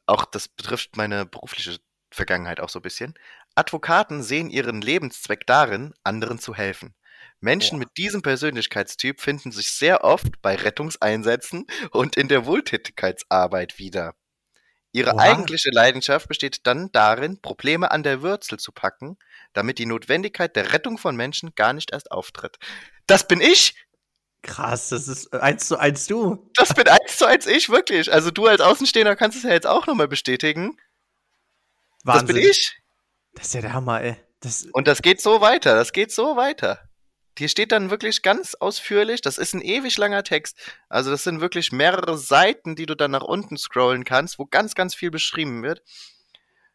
[0.06, 1.80] auch das betrifft meine berufliche
[2.12, 3.14] Vergangenheit auch so ein bisschen.
[3.56, 6.96] Advokaten sehen ihren Lebenszweck darin, anderen zu helfen.
[7.40, 7.86] Menschen Boah.
[7.86, 14.14] mit diesem Persönlichkeitstyp finden sich sehr oft bei Rettungseinsätzen und in der Wohltätigkeitsarbeit wieder.
[14.92, 15.22] Ihre Oha.
[15.22, 19.18] eigentliche Leidenschaft besteht dann darin, Probleme an der Wurzel zu packen,
[19.54, 22.58] damit die Notwendigkeit der Rettung von Menschen gar nicht erst auftritt.
[23.08, 23.76] Das bin ich!
[24.44, 26.50] Krass, das ist eins zu eins du.
[26.56, 28.12] Das bin eins zu eins ich, wirklich.
[28.12, 30.78] Also du als Außenstehender kannst es ja jetzt auch nochmal bestätigen.
[32.04, 32.28] Wahnsinn.
[32.28, 32.82] Das bin ich.
[33.34, 34.18] Das ist ja der Hammer, ey.
[34.40, 36.80] Das und das geht so weiter, das geht so weiter.
[37.38, 40.58] Hier steht dann wirklich ganz ausführlich, das ist ein ewig langer Text.
[40.90, 44.76] Also das sind wirklich mehrere Seiten, die du dann nach unten scrollen kannst, wo ganz,
[44.76, 45.82] ganz viel beschrieben wird.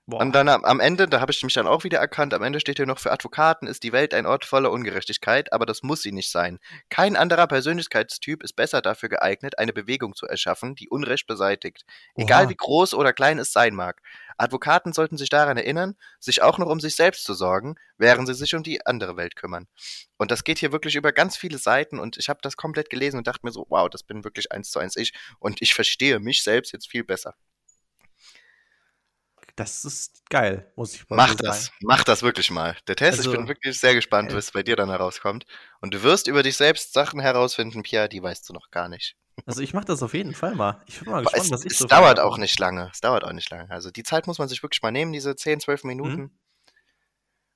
[0.09, 0.21] Boah.
[0.21, 2.77] Und dann am Ende, da habe ich mich dann auch wieder erkannt, am Ende steht
[2.77, 6.13] hier noch, für Advokaten ist die Welt ein Ort voller Ungerechtigkeit, aber das muss sie
[6.13, 6.61] nicht sein.
[6.91, 11.85] Kein anderer Persönlichkeitstyp ist besser dafür geeignet, eine Bewegung zu erschaffen, die Unrecht beseitigt.
[12.15, 12.23] Oha.
[12.23, 14.01] Egal wie groß oder klein es sein mag.
[14.39, 18.35] Advokaten sollten sich daran erinnern, sich auch noch um sich selbst zu sorgen, während sie
[18.35, 19.67] sich um die andere Welt kümmern.
[20.19, 23.19] Und das geht hier wirklich über ganz viele Seiten und ich habe das komplett gelesen
[23.19, 26.21] und dachte mir so, wow, das bin wirklich eins zu eins ich und ich verstehe
[26.21, 27.35] mich selbst jetzt viel besser.
[29.57, 31.39] Das ist geil, muss ich mal Mach sagen.
[31.43, 32.77] das, mach das wirklich mal.
[32.89, 35.47] Der Test, also, ich bin wirklich sehr gespannt, was bei dir dann herauskommt.
[35.81, 39.17] Und du wirst über dich selbst Sachen herausfinden, Pia, die weißt du noch gar nicht.
[39.47, 40.83] Also ich mache das auf jeden Fall mal.
[40.87, 42.91] Ich bin mal gespannt, es, was ich es so Es dauert auch nicht lange.
[42.93, 43.71] Es dauert auch nicht lange.
[43.71, 46.21] Also die Zeit muss man sich wirklich mal nehmen, diese 10, 12 Minuten.
[46.21, 46.31] Mhm.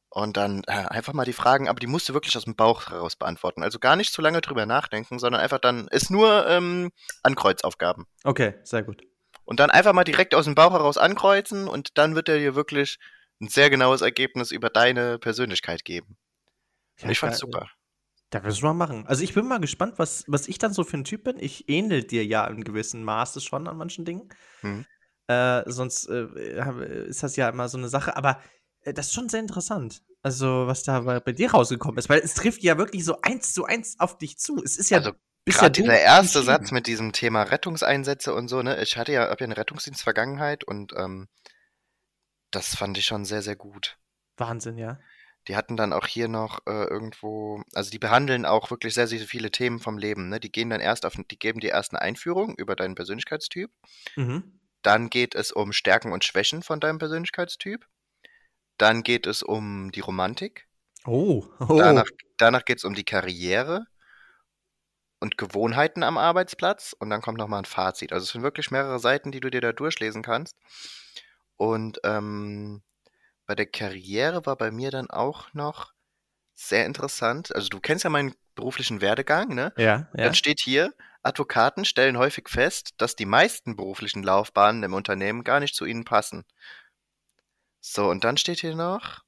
[0.08, 2.88] Und dann äh, einfach mal die Fragen, aber die musst du wirklich aus dem Bauch
[2.90, 3.62] heraus beantworten.
[3.62, 6.90] Also gar nicht zu lange drüber nachdenken, sondern einfach dann, ist nur ähm,
[7.22, 8.06] Ankreuzaufgaben.
[8.24, 9.02] Okay, sehr gut.
[9.50, 12.54] Und dann einfach mal direkt aus dem Bauch heraus ankreuzen und dann wird er dir
[12.54, 13.00] wirklich
[13.40, 16.16] ein sehr genaues Ergebnis über deine Persönlichkeit geben.
[17.00, 17.68] Ja, ich fand's super.
[18.30, 19.08] Da müssen wir machen.
[19.08, 21.36] Also ich bin mal gespannt, was, was ich dann so für ein Typ bin.
[21.40, 24.28] Ich ähnel dir ja in gewissem Maße schon an manchen Dingen.
[24.60, 24.86] Hm.
[25.26, 28.16] Äh, sonst äh, ist das ja immer so eine Sache.
[28.16, 28.40] Aber
[28.82, 30.04] äh, das ist schon sehr interessant.
[30.22, 32.08] Also, was da bei, bei, dir rausgekommen ist.
[32.08, 34.62] Weil es trifft ja wirklich so eins zu eins auf dich zu.
[34.62, 35.10] Es ist ja also,
[35.46, 38.81] Gerade dieser erste Satz mit diesem Thema Rettungseinsätze und so, ne?
[38.83, 41.29] Ich hatte ja, hab ja eine Rettungsdienstvergangenheit und ähm,
[42.50, 43.98] das fand ich schon sehr, sehr gut.
[44.37, 44.98] Wahnsinn, ja.
[45.48, 49.20] Die hatten dann auch hier noch äh, irgendwo, also die behandeln auch wirklich sehr, sehr
[49.20, 50.29] viele Themen vom Leben.
[50.29, 50.38] Ne?
[50.38, 53.70] Die gehen dann erst auf, die geben dir erst eine Einführung über deinen Persönlichkeitstyp.
[54.16, 54.61] Mhm.
[54.83, 57.87] Dann geht es um Stärken und Schwächen von deinem Persönlichkeitstyp.
[58.76, 60.66] Dann geht es um die Romantik.
[61.07, 61.44] Oh.
[61.61, 61.79] oh.
[61.79, 63.87] Danach, danach geht es um die Karriere
[65.20, 68.12] und Gewohnheiten am Arbeitsplatz und dann kommt nochmal ein Fazit.
[68.12, 70.56] Also es sind wirklich mehrere Seiten, die du dir da durchlesen kannst.
[71.56, 72.83] Und ähm,
[73.46, 75.92] bei der Karriere war bei mir dann auch noch
[76.54, 77.54] sehr interessant.
[77.54, 79.72] Also du kennst ja meinen beruflichen Werdegang, ne?
[79.76, 80.24] Ja, ja.
[80.24, 85.61] Dann steht hier, Advokaten stellen häufig fest, dass die meisten beruflichen Laufbahnen im Unternehmen gar
[85.61, 86.44] nicht zu ihnen passen.
[87.80, 89.22] So, und dann steht hier noch,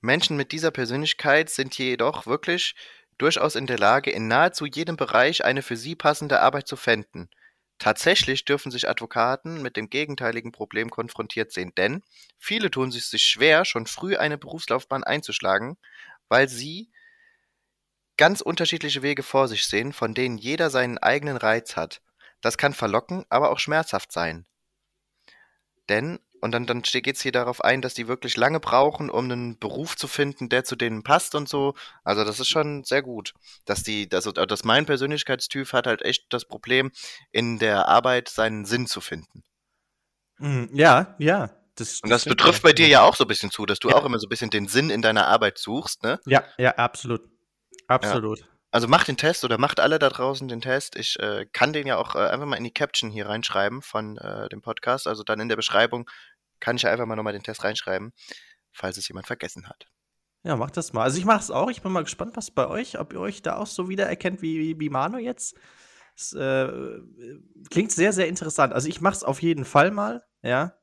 [0.00, 2.74] Menschen mit dieser Persönlichkeit sind jedoch wirklich
[3.18, 7.28] durchaus in der Lage, in nahezu jedem Bereich eine für sie passende Arbeit zu finden.
[7.78, 12.02] Tatsächlich dürfen sich Advokaten mit dem gegenteiligen Problem konfrontiert sehen, denn
[12.38, 15.76] viele tun es sich schwer, schon früh eine Berufslaufbahn einzuschlagen,
[16.28, 16.90] weil sie
[18.16, 22.00] ganz unterschiedliche Wege vor sich sehen, von denen jeder seinen eigenen Reiz hat.
[22.40, 24.46] Das kann verlocken, aber auch schmerzhaft sein.
[25.88, 29.24] Denn, und dann, dann geht es hier darauf ein, dass die wirklich lange brauchen, um
[29.24, 31.72] einen Beruf zu finden, der zu denen passt und so.
[32.04, 33.32] Also das ist schon sehr gut.
[33.64, 36.92] Dass die, dass, dass mein Persönlichkeitstyp hat halt echt das Problem,
[37.32, 39.42] in der Arbeit seinen Sinn zu finden.
[40.36, 41.48] Mhm, ja, ja.
[41.76, 43.88] Das, und das, das betrifft bei dir ja auch so ein bisschen zu, dass du
[43.88, 43.94] ja.
[43.94, 46.20] auch immer so ein bisschen den Sinn in deiner Arbeit suchst, ne?
[46.26, 47.22] Ja, ja, absolut.
[47.88, 48.40] Absolut.
[48.40, 48.46] Ja.
[48.74, 50.96] Also macht den Test oder macht alle da draußen den Test.
[50.96, 54.18] Ich äh, kann den ja auch äh, einfach mal in die Caption hier reinschreiben von
[54.18, 55.06] äh, dem Podcast.
[55.06, 56.10] Also dann in der Beschreibung
[56.64, 58.12] kann ich ja einfach mal nochmal den Test reinschreiben,
[58.72, 59.86] falls es jemand vergessen hat.
[60.42, 61.02] Ja, macht das mal.
[61.02, 61.70] Also ich mache es auch.
[61.70, 64.58] Ich bin mal gespannt, was bei euch, ob ihr euch da auch so wiedererkennt wie,
[64.58, 65.56] wie, wie Mano jetzt.
[66.16, 66.68] Es äh,
[67.70, 68.72] klingt sehr, sehr interessant.
[68.72, 70.74] Also ich mache es auf jeden Fall mal, ja,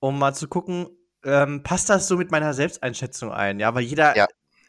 [0.00, 0.88] um mal zu gucken,
[1.24, 3.60] ähm, passt das so mit meiner Selbsteinschätzung ein?
[3.60, 4.26] Ja, weil jeder, ja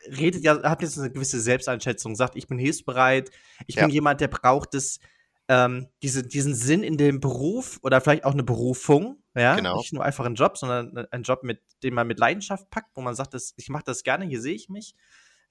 [0.08, 3.32] redet ja, hat jetzt eine gewisse Selbsteinschätzung, sagt, ich bin hilfsbereit,
[3.68, 3.84] ich ja.
[3.84, 5.00] bin jemand, der braucht es,
[5.48, 9.78] ähm, diese, diesen Sinn in dem Beruf oder vielleicht auch eine Berufung, ja, genau.
[9.78, 13.02] nicht nur einfach ein Job, sondern ein Job, mit dem man mit Leidenschaft packt, wo
[13.02, 14.96] man sagt, das, ich mache das gerne, hier sehe ich mich,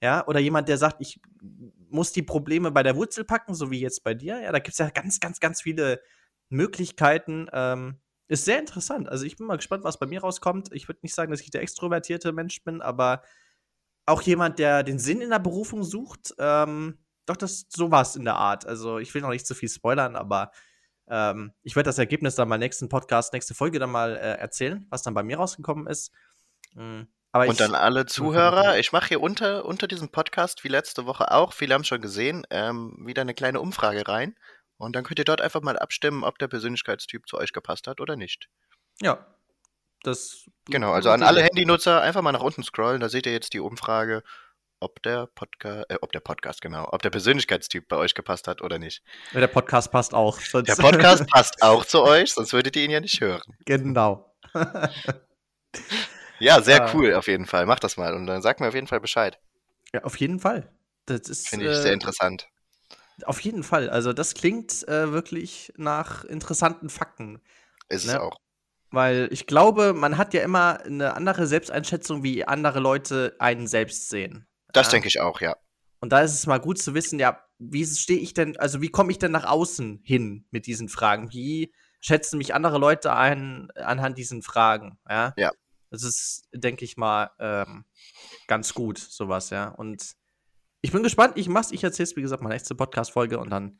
[0.01, 1.19] ja, oder jemand, der sagt, ich
[1.89, 4.73] muss die Probleme bei der Wurzel packen, so wie jetzt bei dir, ja, da gibt
[4.73, 6.01] es ja ganz, ganz, ganz viele
[6.49, 9.09] Möglichkeiten, ähm, ist sehr interessant.
[9.09, 10.69] Also ich bin mal gespannt, was bei mir rauskommt.
[10.71, 13.23] Ich würde nicht sagen, dass ich der extrovertierte Mensch bin, aber
[14.05, 16.33] auch jemand, der den Sinn in der Berufung sucht.
[16.37, 18.65] Ähm, doch, das sowas in der Art.
[18.65, 20.51] Also, ich will noch nicht zu viel spoilern, aber
[21.07, 24.85] ähm, ich werde das Ergebnis dann mal nächsten Podcast, nächste Folge dann mal äh, erzählen,
[24.89, 26.11] was dann bei mir rausgekommen ist.
[26.73, 27.07] Mhm.
[27.33, 31.31] Aber und dann alle Zuhörer, ich mache hier unter, unter diesem Podcast, wie letzte Woche
[31.31, 34.35] auch, viele haben schon gesehen, ähm, wieder eine kleine Umfrage rein.
[34.77, 38.01] Und dann könnt ihr dort einfach mal abstimmen, ob der Persönlichkeitstyp zu euch gepasst hat
[38.01, 38.49] oder nicht.
[39.01, 39.25] Ja,
[40.03, 43.53] das genau, also an alle Handynutzer einfach mal nach unten scrollen, da seht ihr jetzt
[43.53, 44.23] die Umfrage,
[44.81, 48.61] ob der Podcast, äh, ob der Podcast, genau, ob der Persönlichkeitstyp bei euch gepasst hat
[48.61, 49.01] oder nicht.
[49.33, 50.39] Der Podcast passt auch.
[50.53, 53.41] der Podcast passt auch zu euch, sonst würdet ihr ihn ja nicht hören.
[53.65, 54.35] Genau.
[56.39, 56.91] ja, sehr ah.
[56.93, 57.65] cool auf jeden Fall.
[57.65, 59.39] Macht das mal und dann sagt mir auf jeden Fall Bescheid.
[59.93, 60.71] Ja, auf jeden Fall.
[61.05, 62.47] Das ist finde ich äh, sehr interessant.
[63.25, 63.89] Auf jeden Fall.
[63.89, 67.39] Also das klingt äh, wirklich nach interessanten Fakten.
[67.87, 68.13] Ist ne?
[68.13, 68.37] es auch.
[68.89, 74.09] Weil ich glaube, man hat ja immer eine andere Selbsteinschätzung, wie andere Leute einen selbst
[74.09, 74.47] sehen.
[74.73, 74.91] Das ja?
[74.91, 75.55] denke ich auch, ja.
[75.99, 78.89] Und da ist es mal gut zu wissen, ja, wie stehe ich denn, also wie
[78.89, 81.31] komme ich denn nach außen hin mit diesen Fragen?
[81.31, 84.97] Wie schätzen mich andere Leute ein anhand diesen Fragen?
[85.07, 85.33] Ja.
[85.37, 85.51] ja.
[85.91, 87.85] Das ist, denke ich mal, ähm,
[88.47, 89.67] ganz gut, sowas, ja.
[89.67, 90.13] Und
[90.81, 93.79] ich bin gespannt, ich mach's, ich erzähl's, wie gesagt, meine nächste Podcast-Folge und dann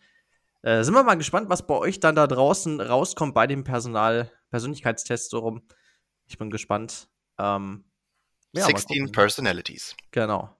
[0.61, 4.31] äh, sind wir mal gespannt, was bei euch dann da draußen rauskommt bei dem Personal,
[4.51, 5.67] Persönlichkeitstest so rum.
[6.25, 7.09] Ich bin gespannt.
[7.39, 7.85] Ähm,
[8.51, 9.95] ja, 16 Personalities.
[10.11, 10.55] Genau.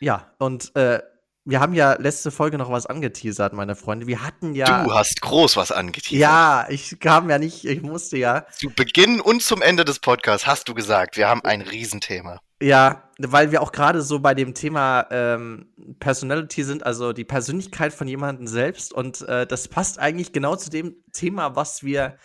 [0.00, 1.00] Ja, und äh,
[1.46, 4.08] wir haben ja letzte Folge noch was angeteasert, meine Freunde.
[4.08, 4.82] Wir hatten ja.
[4.82, 6.20] Du hast groß was angeteasert.
[6.20, 8.46] Ja, ich kam ja nicht, ich musste ja.
[8.50, 12.40] Zu Beginn und zum Ende des Podcasts hast du gesagt, wir haben ein Riesenthema.
[12.60, 17.92] Ja, weil wir auch gerade so bei dem Thema ähm, Personality sind, also die Persönlichkeit
[17.92, 18.92] von jemandem selbst.
[18.92, 22.18] Und äh, das passt eigentlich genau zu dem Thema, was wir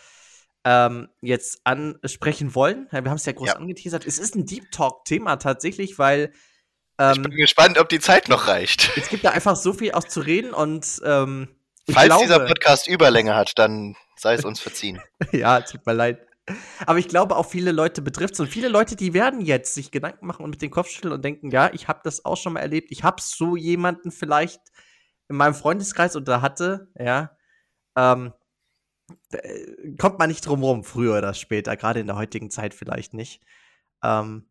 [0.63, 2.87] ähm, jetzt ansprechen wollen.
[2.91, 3.55] Ja, wir haben es ja groß ja.
[3.55, 4.07] angeteasert.
[4.07, 6.31] Es ist ein Deep Talk-Thema tatsächlich, weil.
[6.97, 8.91] Ähm, ich bin gespannt, ob die Zeit noch reicht.
[8.97, 11.01] Es gibt da einfach so viel auszureden und.
[11.05, 11.49] Ähm,
[11.89, 15.01] Falls glaube, dieser Podcast Überlänge hat, dann sei es uns verziehen.
[15.31, 16.19] ja, tut mir leid.
[16.85, 18.39] Aber ich glaube, auch viele Leute betrifft es.
[18.39, 21.23] Und viele Leute, die werden jetzt sich Gedanken machen und mit dem Kopf schütteln und
[21.23, 22.91] denken, ja, ich habe das auch schon mal erlebt.
[22.91, 24.61] Ich habe so jemanden vielleicht
[25.27, 27.31] in meinem Freundeskreis oder hatte, ja.
[27.95, 28.33] Ähm,
[29.31, 33.13] äh, kommt man nicht drum rum, früher oder später, gerade in der heutigen Zeit vielleicht
[33.13, 33.41] nicht.
[34.03, 34.50] Ähm,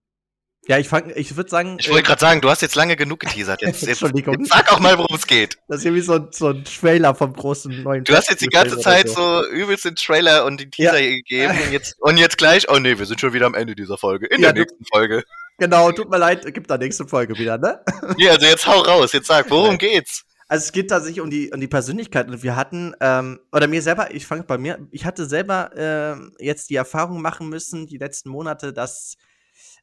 [0.69, 1.77] ja, ich fang, ich würde sagen.
[1.81, 3.63] Ich wollte äh, gerade sagen, du hast jetzt lange genug geteasert.
[3.63, 4.39] Jetzt, Entschuldigung.
[4.39, 5.59] Jetzt sag auch mal, worum es geht.
[5.69, 8.05] Das ist irgendwie so, so ein Trailer vom großen neuen.
[8.05, 9.43] Du hast jetzt die ganze Zeit so.
[9.43, 11.17] so übelst den Trailer und den Teaser ja.
[11.17, 13.97] gegeben und jetzt, und jetzt gleich, oh nee, wir sind schon wieder am Ende dieser
[13.97, 14.27] Folge.
[14.27, 15.25] In ja, der nächsten Folge.
[15.59, 17.81] Genau, tut mir leid, gibt da nächste Folge wieder, ne?
[18.17, 20.25] Ja, also jetzt hau raus, jetzt sag, worum geht's?
[20.51, 22.29] Also es geht tatsächlich um die, um die Persönlichkeit.
[22.29, 26.45] Und wir hatten, ähm, oder mir selber, ich fange bei mir, ich hatte selber äh,
[26.45, 29.17] jetzt die Erfahrung machen müssen, die letzten Monate, dass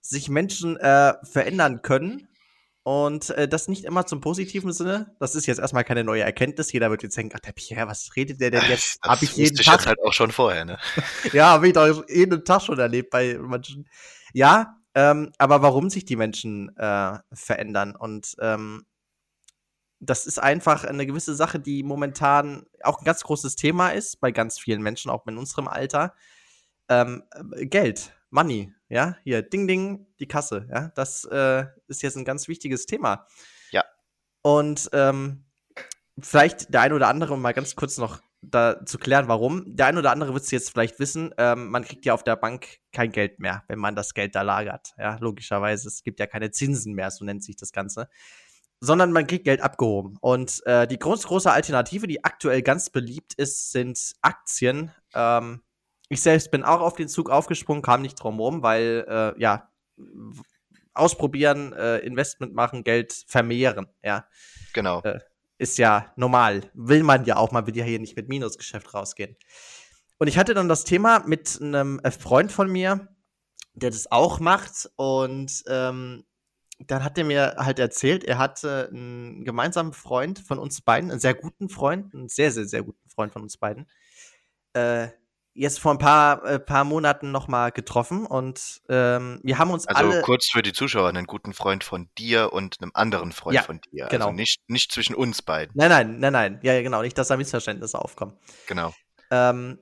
[0.10, 2.28] sich Menschen äh, verändern können
[2.84, 5.14] und äh, das nicht immer zum positiven Sinne.
[5.20, 6.72] Das ist jetzt erstmal keine neue Erkenntnis.
[6.72, 9.00] Jeder wird jetzt denken, ach, der Pierre, was redet der denn jetzt?
[9.04, 9.86] Habe ich jeden Tag.
[9.86, 10.80] halt auch schon vorher, ne?
[11.34, 13.90] ja, habe ich doch jeden Tag schon erlebt bei manchen.
[14.34, 18.86] Ja, ähm, aber warum sich die Menschen äh, verändern und ähm,
[20.00, 24.32] das ist einfach eine gewisse Sache, die momentan auch ein ganz großes Thema ist bei
[24.32, 26.14] ganz vielen Menschen, auch in unserem Alter.
[26.88, 27.24] Ähm,
[27.62, 32.48] Geld, Money, ja, hier, Ding, Ding, die Kasse, ja, das äh, ist jetzt ein ganz
[32.48, 33.26] wichtiges Thema.
[33.72, 33.84] Ja.
[34.42, 35.46] Und ähm,
[36.20, 39.64] vielleicht der ein oder andere, um mal ganz kurz noch da zu klären, warum.
[39.76, 42.36] Der ein oder andere wird es jetzt vielleicht wissen, ähm, man kriegt ja auf der
[42.36, 44.94] Bank kein Geld mehr, wenn man das Geld da lagert.
[44.98, 48.10] Ja, logischerweise, es gibt ja keine Zinsen mehr, so nennt sich das Ganze.
[48.80, 50.18] Sondern man kriegt Geld abgehoben.
[50.22, 54.92] Und äh, die groß, große Alternative, die aktuell ganz beliebt ist, sind Aktien.
[55.16, 55.62] Ähm,
[56.10, 59.70] ich selbst bin auch auf den Zug aufgesprungen, kam nicht drum rum, weil, äh, ja,
[60.94, 64.26] ausprobieren, äh, Investment machen, Geld vermehren, ja.
[64.74, 65.02] Genau.
[65.02, 65.20] Äh,
[65.58, 66.70] ist ja normal.
[66.74, 69.36] Will man ja auch, man will ja hier nicht mit Minusgeschäft rausgehen.
[70.20, 73.08] Und ich hatte dann das Thema mit einem äh, Freund von mir,
[73.74, 74.90] der das auch macht.
[74.96, 76.26] Und ähm,
[76.80, 81.20] dann hat er mir halt erzählt, er hatte einen gemeinsamen Freund von uns beiden, einen
[81.20, 83.88] sehr guten Freund, einen sehr, sehr, sehr guten Freund von uns beiden,
[84.74, 85.08] äh,
[85.58, 89.88] jetzt vor ein paar, äh, paar Monaten noch mal getroffen und ähm, wir haben uns
[89.88, 90.22] also alle...
[90.22, 93.82] kurz für die Zuschauer, einen guten Freund von dir und einem anderen Freund Ja, von
[93.92, 94.08] dir.
[94.10, 94.28] genau.
[94.28, 95.74] Also nicht, nicht zwischen uns beiden.
[95.76, 96.60] Nein, nein, nein, nein.
[96.62, 97.02] Ja, ja, genau.
[97.02, 98.38] Nicht, dass da Missverständnisse aufkommen.
[98.68, 98.94] Genau.
[99.32, 99.80] Ähm,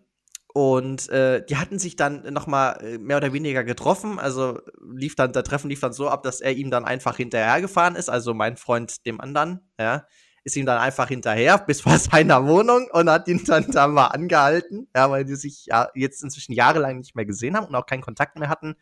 [0.54, 4.18] und äh, die hatten sich dann noch mal äh, mehr oder weniger getroffen.
[4.20, 7.98] Also lief dann, der Treffen lief dann so ab, dass er ihm dann einfach hinterhergefahren
[7.98, 8.10] ist.
[8.10, 10.06] Also mein Freund dem anderen, ja,
[10.46, 14.08] ist ihm dann einfach hinterher bis vor seiner Wohnung und hat ihn dann da mal
[14.08, 17.88] angehalten, ja, weil die sich ja jetzt inzwischen jahrelang nicht mehr gesehen haben und auch
[17.88, 18.76] keinen Kontakt mehr hatten.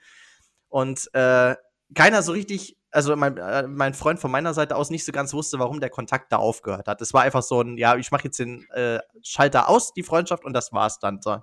[0.68, 1.56] Und äh,
[1.96, 5.34] keiner so richtig, also mein, äh, mein Freund von meiner Seite aus nicht so ganz
[5.34, 7.02] wusste, warum der Kontakt da aufgehört hat.
[7.02, 10.44] Es war einfach so ein, ja, ich mache jetzt den äh, Schalter aus, die Freundschaft,
[10.44, 11.22] und das war's dann.
[11.22, 11.42] So.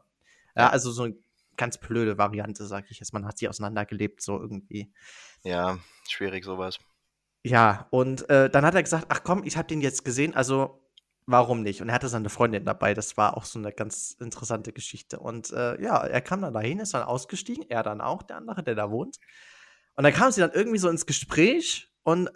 [0.57, 1.15] Ja, also so eine
[1.57, 3.13] ganz blöde Variante, sag ich jetzt.
[3.13, 4.93] Man hat sie auseinandergelebt, so irgendwie.
[5.45, 5.79] Ja,
[6.09, 6.79] schwierig sowas.
[7.45, 10.81] Ja, und äh, dann hat er gesagt, ach komm, ich habe den jetzt gesehen, also
[11.27, 11.81] warum nicht?
[11.81, 15.19] Und er hatte seine Freundin dabei, das war auch so eine ganz interessante Geschichte.
[15.21, 18.63] Und äh, ja, er kam dann dahin, ist dann ausgestiegen, er dann auch, der andere,
[18.63, 19.19] der da wohnt.
[19.95, 22.31] Und dann kam sie dann irgendwie so ins Gespräch und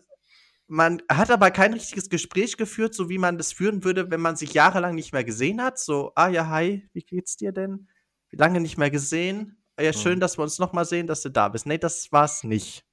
[0.67, 4.37] man hat aber kein richtiges Gespräch geführt, so wie man das führen würde, wenn man
[4.37, 5.79] sich jahrelang nicht mehr gesehen hat.
[5.79, 7.89] So, ah ja, hi, wie geht's dir denn?
[8.33, 9.63] Lange nicht mehr gesehen.
[9.79, 10.21] Ja, schön, Mhm.
[10.21, 11.67] dass wir uns noch mal sehen, dass du da bist.
[11.67, 12.85] Nee, das war's nicht.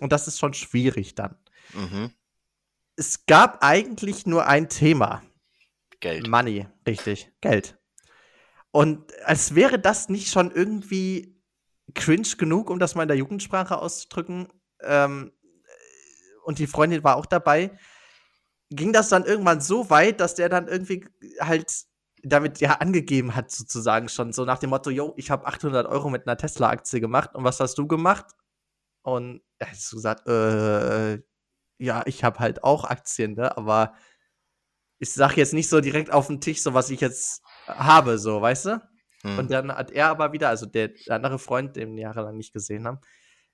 [0.00, 1.36] Und das ist schon schwierig dann.
[1.72, 2.10] Mhm.
[2.96, 5.22] Es gab eigentlich nur ein Thema.
[6.00, 6.28] Geld.
[6.28, 7.30] Money, richtig.
[7.40, 7.78] Geld.
[8.72, 11.40] Und als wäre das nicht schon irgendwie
[11.94, 14.48] cringe genug, um das mal in der Jugendsprache auszudrücken,
[14.82, 15.32] ähm,
[16.44, 17.76] und die Freundin war auch dabei,
[18.70, 21.06] ging das dann irgendwann so weit, dass der dann irgendwie
[21.40, 21.84] halt
[22.22, 26.10] damit ja angegeben hat, sozusagen schon, so nach dem Motto, yo, ich habe 800 Euro
[26.10, 28.26] mit einer Tesla-Aktie gemacht und was hast du gemacht?
[29.02, 31.22] Und er hat so gesagt, äh,
[31.78, 33.94] ja, ich habe halt auch Aktien, ne, aber
[34.98, 38.40] ich sag jetzt nicht so direkt auf den Tisch, so was ich jetzt habe, so,
[38.40, 38.82] weißt du?
[39.22, 39.38] Hm.
[39.38, 42.52] Und dann hat er aber wieder, also der, der andere Freund, den wir jahrelang nicht
[42.52, 43.00] gesehen haben,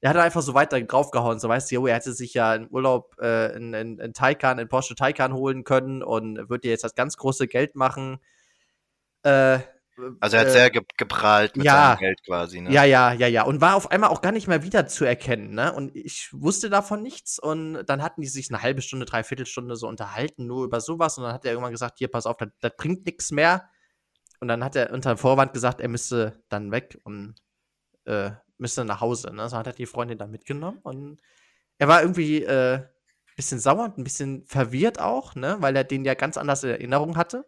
[0.03, 3.17] der hat einfach so weiter draufgehauen, so weißt du, er hätte sich ja im Urlaub
[3.21, 7.17] äh, in, in, in Taycan, in Porsche Taycan holen können und würde jetzt das ganz
[7.17, 8.19] große Geld machen.
[9.23, 9.61] Äh,
[10.21, 11.91] also er hat äh, sehr ge geprahlt mit ja.
[11.91, 12.73] seinem Geld quasi, ne?
[12.73, 13.43] ja, ja, ja, ja.
[13.45, 15.73] Und war auf einmal auch gar nicht mehr wieder zu erkennen, ne?
[15.73, 17.39] Und ich wusste davon nichts.
[17.39, 21.19] Und dann hatten die sich eine halbe Stunde, dreiviertel Stunde so unterhalten, nur über sowas.
[21.19, 23.69] Und dann hat er irgendwann gesagt, hier, pass auf, das, das bringt nichts mehr.
[24.41, 27.35] Und dann hat er unter dem Vorwand gesagt, er müsste dann weg und
[28.05, 29.35] äh, müsste nach Hause.
[29.35, 29.49] Ne?
[29.49, 30.79] So hat er die Freundin dann mitgenommen.
[30.83, 31.21] Und
[31.79, 32.89] er war irgendwie äh, ein
[33.37, 35.57] bisschen sauer und ein bisschen verwirrt auch, ne?
[35.61, 37.45] Weil er den ja ganz anders in Erinnerung hatte.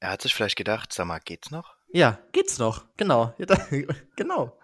[0.00, 1.76] Er hat sich vielleicht gedacht, sag mal, geht's noch?
[1.92, 2.86] Ja, geht's noch.
[2.96, 3.34] Genau.
[3.38, 3.56] Ja, da,
[4.16, 4.58] genau.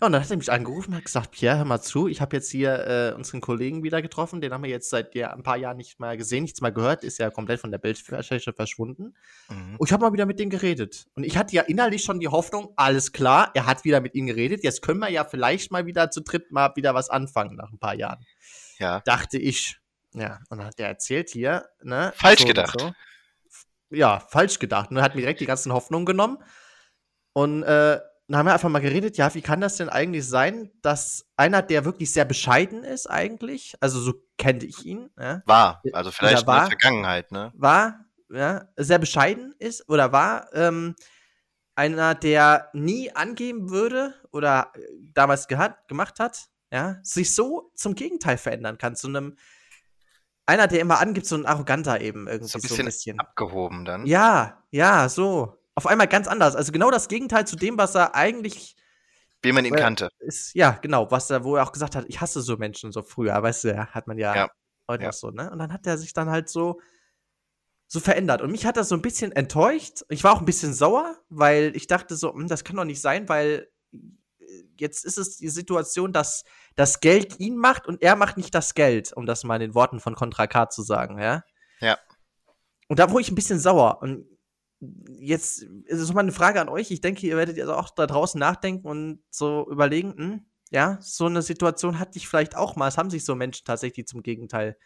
[0.00, 2.20] Ja, und dann hat er mich angerufen und hat gesagt, Pierre, hör mal zu, ich
[2.20, 5.42] habe jetzt hier äh, unseren Kollegen wieder getroffen, den haben wir jetzt seit ja, ein
[5.42, 9.14] paar Jahren nicht mehr gesehen, nichts mehr gehört, ist ja komplett von der Bildfläche verschwunden.
[9.48, 9.76] Mhm.
[9.76, 11.06] Und ich habe mal wieder mit dem geredet.
[11.16, 14.26] Und ich hatte ja innerlich schon die Hoffnung, alles klar, er hat wieder mit ihm
[14.26, 17.70] geredet, jetzt können wir ja vielleicht mal wieder zu dritt mal wieder was anfangen nach
[17.70, 18.24] ein paar Jahren.
[18.78, 19.00] Ja.
[19.00, 19.76] Dachte ich.
[20.14, 22.12] Ja, und dann hat er erzählt hier, ne?
[22.16, 22.80] Falsch so gedacht.
[22.80, 22.92] so.
[23.90, 24.90] Ja, falsch gedacht.
[24.90, 26.38] Und er hat mir direkt die ganzen Hoffnungen genommen.
[27.40, 30.70] Und äh, dann haben wir einfach mal geredet, ja, wie kann das denn eigentlich sein,
[30.82, 35.82] dass einer, der wirklich sehr bescheiden ist, eigentlich, also so kannte ich ihn, ja, War.
[35.94, 36.60] Also vielleicht in war.
[36.60, 37.50] der Vergangenheit, ne?
[37.56, 40.96] war, ja, sehr bescheiden ist oder war ähm,
[41.76, 44.80] einer, der nie angeben würde oder äh,
[45.14, 49.38] damals gehat, gemacht hat, ja, sich so zum Gegenteil verändern kann, zu einem
[50.44, 53.20] einer, der immer angibt, so ein arroganter eben irgendwie so ein bisschen, so ein bisschen.
[53.20, 54.04] abgehoben dann.
[54.04, 55.56] Ja, ja, so.
[55.80, 56.56] Auf einmal ganz anders.
[56.56, 58.76] Also genau das Gegenteil zu dem, was er eigentlich
[59.40, 60.10] wie man ihn kannte.
[60.18, 63.00] Ist, ja, genau, was er, wo er auch gesagt hat, ich hasse so Menschen so
[63.00, 64.50] früher, weißt du, hat man ja, ja.
[64.86, 65.12] heute ja.
[65.12, 65.50] so, ne?
[65.50, 66.82] Und dann hat er sich dann halt so,
[67.86, 68.42] so verändert.
[68.42, 70.04] Und mich hat das so ein bisschen enttäuscht.
[70.10, 73.00] Ich war auch ein bisschen sauer, weil ich dachte so, hm, das kann doch nicht
[73.00, 73.70] sein, weil
[74.76, 78.74] jetzt ist es die Situation, dass das Geld ihn macht und er macht nicht das
[78.74, 81.42] Geld, um das mal in den Worten von Contra K zu sagen, ja?
[81.80, 81.96] Ja.
[82.88, 84.02] Und da wurde ich ein bisschen sauer.
[84.02, 84.26] Und
[85.18, 86.90] jetzt ist es mal eine Frage an euch.
[86.90, 91.26] Ich denke, ihr werdet also auch da draußen nachdenken und so überlegen, hm, ja, so
[91.26, 92.88] eine Situation hatte ich vielleicht auch mal.
[92.88, 94.76] Es haben sich so Menschen tatsächlich zum Gegenteil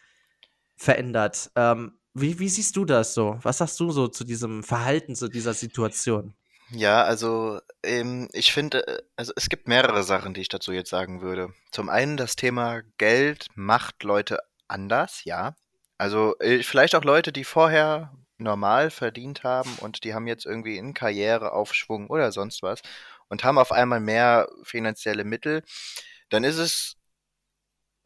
[0.77, 1.51] verändert.
[1.57, 3.39] Ähm, wie, wie siehst du das so?
[3.43, 6.35] Was sagst du so zu diesem Verhalten, zu dieser Situation?
[6.71, 10.91] Ja, also ähm, ich finde, äh, also es gibt mehrere Sachen, die ich dazu jetzt
[10.91, 11.53] sagen würde.
[11.71, 15.55] Zum einen das Thema Geld macht Leute anders, ja.
[15.99, 20.77] Also äh, vielleicht auch Leute, die vorher normal verdient haben und die haben jetzt irgendwie
[20.77, 22.83] in Karriereaufschwung oder sonst was
[23.29, 25.63] und haben auf einmal mehr finanzielle Mittel,
[26.31, 26.97] dann ist es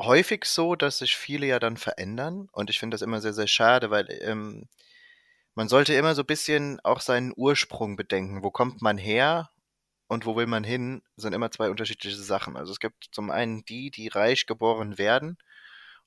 [0.01, 3.49] häufig so, dass sich viele ja dann verändern und ich finde das immer sehr, sehr
[3.49, 4.69] schade, weil ähm,
[5.59, 8.45] man sollte immer so ein bisschen auch seinen Ursprung bedenken.
[8.45, 9.51] Wo kommt man her
[10.07, 12.57] und wo will man hin, sind immer zwei unterschiedliche Sachen.
[12.57, 15.37] Also es gibt zum einen die, die reich geboren werden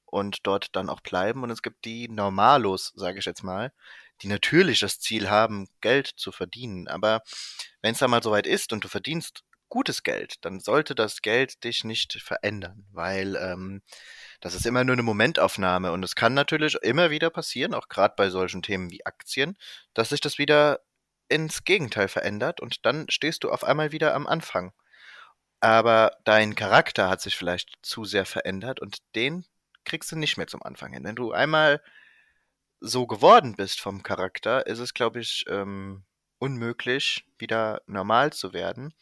[0.06, 1.44] und dort dann auch bleiben.
[1.44, 3.74] Und es gibt die Normalos, sage ich jetzt mal,
[4.22, 6.88] die natürlich das Ziel haben, Geld zu verdienen.
[6.88, 7.22] Aber
[7.82, 11.64] wenn es dann mal soweit ist und du verdienst gutes Geld, dann sollte das Geld
[11.64, 13.82] dich nicht verändern, weil ähm,
[14.42, 18.14] das ist immer nur eine Momentaufnahme und es kann natürlich immer wieder passieren, auch gerade
[18.18, 19.58] bei solchen Themen wie Aktien,
[19.94, 20.82] dass sich das wieder
[21.30, 24.74] ins Gegenteil verändert und dann stehst du auf einmal wieder am Anfang.
[25.62, 29.46] Aber dein Charakter hat sich vielleicht zu sehr verändert und den
[29.86, 31.06] kriegst du nicht mehr zum Anfang hin.
[31.06, 31.82] Wenn du einmal
[32.82, 36.04] so geworden bist vom Charakter, ist es, glaube ich, ähm,
[36.40, 38.94] unmöglich, wieder normal zu werden.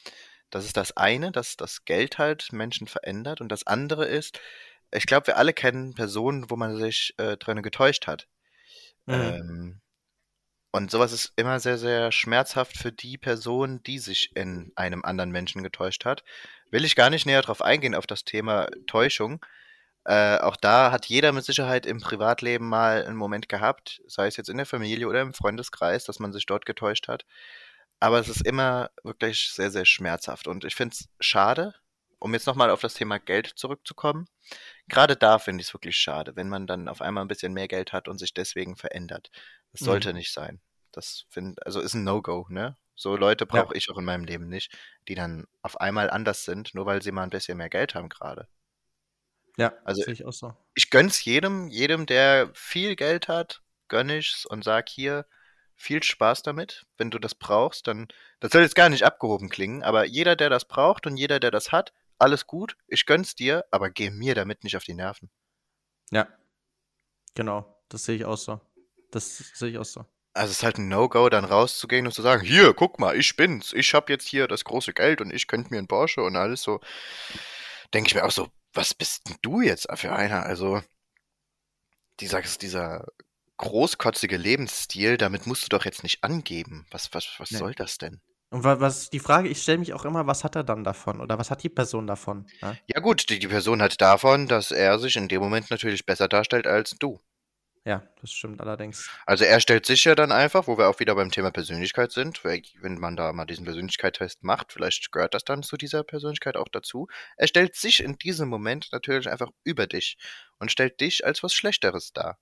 [0.50, 3.40] Das ist das eine, dass das Geld halt Menschen verändert.
[3.40, 4.40] Und das andere ist,
[4.92, 8.28] ich glaube, wir alle kennen Personen, wo man sich äh, drin getäuscht hat.
[9.06, 9.14] Mhm.
[9.14, 9.82] Ähm,
[10.72, 15.32] und sowas ist immer sehr, sehr schmerzhaft für die Person, die sich in einem anderen
[15.32, 16.24] Menschen getäuscht hat.
[16.70, 19.44] Will ich gar nicht näher drauf eingehen, auf das Thema Täuschung.
[20.06, 24.38] Äh, auch da hat jeder mit Sicherheit im Privatleben mal einen Moment gehabt, sei es
[24.38, 27.26] jetzt in der Familie oder im Freundeskreis, dass man sich dort getäuscht hat.
[28.00, 30.48] Aber es ist immer wirklich sehr, sehr schmerzhaft.
[30.48, 31.76] Und ich finde es schade,
[32.20, 34.28] um jetzt nochmal auf das Thema Geld zurückzukommen,
[34.88, 37.68] gerade da finde ich es wirklich schade, wenn man dann auf einmal ein bisschen mehr
[37.68, 39.32] Geld hat und sich deswegen verändert.
[39.72, 40.16] Das sollte mhm.
[40.16, 40.62] nicht sein.
[40.92, 42.78] Das finde, also ist ein No-Go, ne?
[42.96, 43.78] So Leute brauche ja.
[43.78, 44.78] ich auch in meinem Leben nicht,
[45.08, 48.10] die dann auf einmal anders sind, nur weil sie mal ein bisschen mehr Geld haben
[48.10, 48.50] gerade.
[49.58, 50.56] Ja, also ich auch so.
[50.76, 55.26] Ich gönn's jedem, jedem, der viel Geld hat, gönn ich's und sag hier,
[55.76, 56.86] viel Spaß damit.
[56.98, 58.08] Wenn du das brauchst, dann,
[58.40, 61.52] das soll jetzt gar nicht abgehoben klingen, aber jeder, der das braucht und jeder, der
[61.52, 65.30] das hat, alles gut, ich gönn's dir, aber geh mir damit nicht auf die Nerven.
[66.12, 66.28] Ja.
[67.34, 68.60] Genau, das sehe ich auch so.
[69.12, 70.06] Das sehe ich auch so.
[70.34, 73.36] Also es ist halt ein No-Go, dann rauszugehen und zu sagen, hier, guck mal, ich
[73.36, 73.74] bin's.
[73.74, 76.62] Ich hab jetzt hier das große Geld und ich könnte mir einen Porsche und alles
[76.62, 76.80] so.
[77.94, 80.44] Denke ich mir auch so, was bist denn du jetzt für einer?
[80.44, 80.82] Also,
[82.20, 83.06] dieser, dieser
[83.58, 86.86] großkotzige Lebensstil, damit musst du doch jetzt nicht angeben.
[86.92, 87.58] Was, was, was nee.
[87.58, 88.22] soll das denn?
[88.52, 91.38] Und was die Frage, ich stelle mich auch immer, was hat er dann davon oder
[91.38, 92.48] was hat die Person davon?
[92.62, 96.06] Ja, ja gut, die, die, Person hat davon, dass er sich in dem Moment natürlich
[96.06, 97.20] besser darstellt als du.
[97.86, 99.10] Ja, das stimmt allerdings.
[99.26, 102.44] Also er stellt sich ja dann einfach, wo wir auch wieder beim Thema Persönlichkeit sind,
[102.44, 106.68] wenn man da mal diesen Persönlichkeitstest macht, vielleicht gehört das dann zu dieser Persönlichkeit auch
[106.68, 107.08] dazu.
[107.38, 110.18] Er stellt sich in diesem Moment natürlich einfach über dich
[110.60, 112.38] und stellt dich als was Schlechteres dar.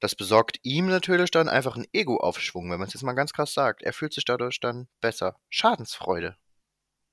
[0.00, 3.52] Das besorgt ihm natürlich dann einfach einen Ego-Aufschwung, wenn man es jetzt mal ganz krass
[3.52, 3.82] sagt.
[3.82, 5.36] Er fühlt sich dadurch dann besser.
[5.50, 6.36] Schadensfreude.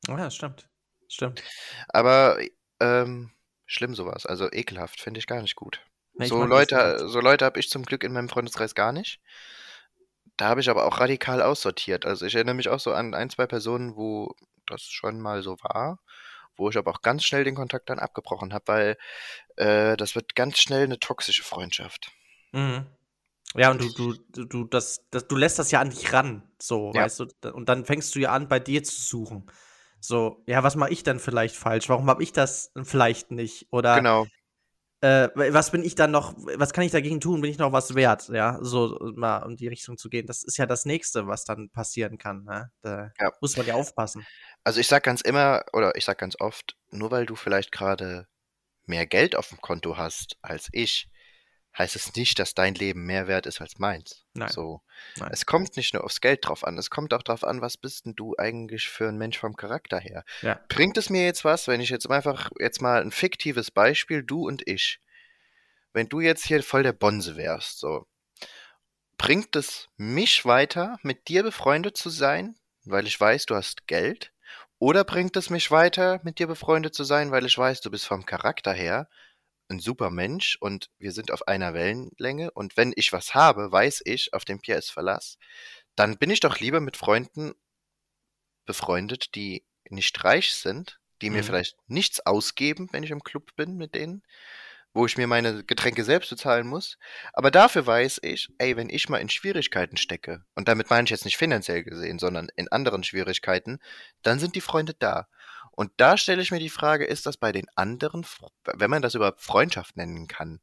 [0.08, 0.70] Ja, das stimmt.
[1.10, 1.44] Stimmt.
[1.90, 2.40] Aber
[2.80, 3.32] ähm,
[3.66, 4.26] schlimm sowas.
[4.26, 5.86] Also ekelhaft, finde ich gar nicht gut.
[6.20, 9.20] So, Leute, so Leute habe ich zum Glück in meinem Freundeskreis gar nicht.
[10.36, 12.06] Da habe ich aber auch radikal aussortiert.
[12.06, 14.36] Also ich erinnere mich auch so an ein, zwei Personen, wo
[14.68, 16.00] das schon mal so war,
[16.56, 18.98] wo ich aber auch ganz schnell den Kontakt dann abgebrochen habe, weil
[19.56, 22.12] äh, das wird ganz schnell eine toxische Freundschaft.
[22.52, 22.86] Mhm.
[23.56, 26.92] Ja, und du, du, du, das, das, du lässt das ja an dich ran, so,
[26.94, 27.04] ja.
[27.04, 29.50] weißt du, und dann fängst du ja an, bei dir zu suchen.
[30.00, 31.90] So, ja, was mache ich denn vielleicht falsch?
[31.90, 33.68] Warum habe ich das vielleicht nicht?
[33.72, 34.28] Oder genau.
[35.02, 37.42] Äh, was bin ich dann noch, was kann ich dagegen tun?
[37.42, 38.30] Bin ich noch was wert?
[38.30, 40.26] Ja, so mal um die Richtung zu gehen.
[40.26, 42.44] Das ist ja das Nächste, was dann passieren kann.
[42.44, 42.72] Ne?
[42.82, 43.32] Da ja.
[43.40, 44.26] muss man ja aufpassen.
[44.64, 48.28] Also ich sag ganz immer, oder ich sag ganz oft, nur weil du vielleicht gerade
[48.86, 51.10] mehr Geld auf dem Konto hast als ich,
[51.78, 54.26] heißt es nicht, dass dein Leben mehr wert ist als meins.
[54.34, 54.50] Nein.
[54.50, 54.82] So.
[55.18, 55.30] Nein.
[55.32, 58.06] Es kommt nicht nur aufs Geld drauf an, es kommt auch drauf an, was bist
[58.06, 60.24] denn du eigentlich für ein Mensch vom Charakter her?
[60.42, 60.60] Ja.
[60.70, 64.48] Bringt es mir jetzt was, wenn ich jetzt einfach jetzt mal ein fiktives Beispiel, du
[64.48, 65.00] und ich,
[65.94, 68.08] wenn du jetzt hier voll der Bonse wärst, so,
[69.18, 72.56] bringt es mich weiter, mit dir befreundet zu sein,
[72.86, 74.32] weil ich weiß, du hast Geld?
[74.80, 78.06] Oder bringt es mich weiter, mit dir befreundet zu sein, weil ich weiß, du bist
[78.06, 79.10] vom Charakter her
[79.70, 84.02] ein super Mensch und wir sind auf einer Wellenlänge und wenn ich was habe, weiß
[84.06, 85.38] ich, auf den Pierre ist Verlass,
[85.96, 87.54] dann bin ich doch lieber mit Freunden
[88.66, 91.44] befreundet, die nicht reich sind, die mir Mhm.
[91.44, 94.24] vielleicht nichts ausgeben, wenn ich im Club bin mit denen,
[94.94, 96.98] wo ich mir meine Getränke selbst bezahlen muss.
[97.34, 101.12] Aber dafür weiß ich, ey, wenn ich mal in Schwierigkeiten stecke, und damit meine ich
[101.12, 103.80] jetzt nicht finanziell gesehen, sondern in anderen Schwierigkeiten,
[104.24, 105.28] dann sind die Freunde da.
[105.78, 108.26] Und da stelle ich mir die Frage, ist das bei den anderen,
[108.66, 110.60] wenn man das überhaupt Freundschaft nennen kann?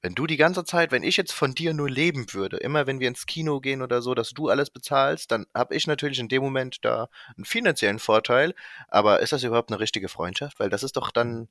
[0.00, 3.00] Wenn du die ganze Zeit, wenn ich jetzt von dir nur leben würde, immer wenn
[3.00, 6.28] wir ins Kino gehen oder so, dass du alles bezahlst, dann habe ich natürlich in
[6.28, 8.54] dem Moment da einen finanziellen Vorteil.
[8.86, 10.60] Aber ist das überhaupt eine richtige Freundschaft?
[10.60, 11.48] Weil das ist doch dann,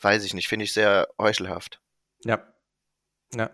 [0.00, 1.82] weiß ich nicht, finde ich sehr heuchelhaft.
[2.24, 2.42] Ja.
[3.34, 3.50] Ja.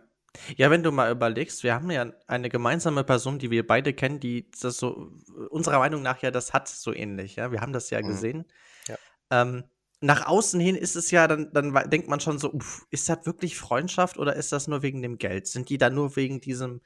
[0.56, 4.20] Ja, wenn du mal überlegst, wir haben ja eine gemeinsame Person, die wir beide kennen,
[4.20, 5.10] die das so,
[5.50, 7.50] unserer Meinung nach ja das hat, so ähnlich, ja.
[7.50, 8.06] Wir haben das ja Mhm.
[8.06, 8.44] gesehen.
[9.30, 9.64] Ähm,
[10.00, 13.24] nach außen hin ist es ja, dann, dann denkt man schon so, uff, ist das
[13.24, 15.46] wirklich Freundschaft oder ist das nur wegen dem Geld?
[15.46, 16.82] Sind die da nur wegen diesem,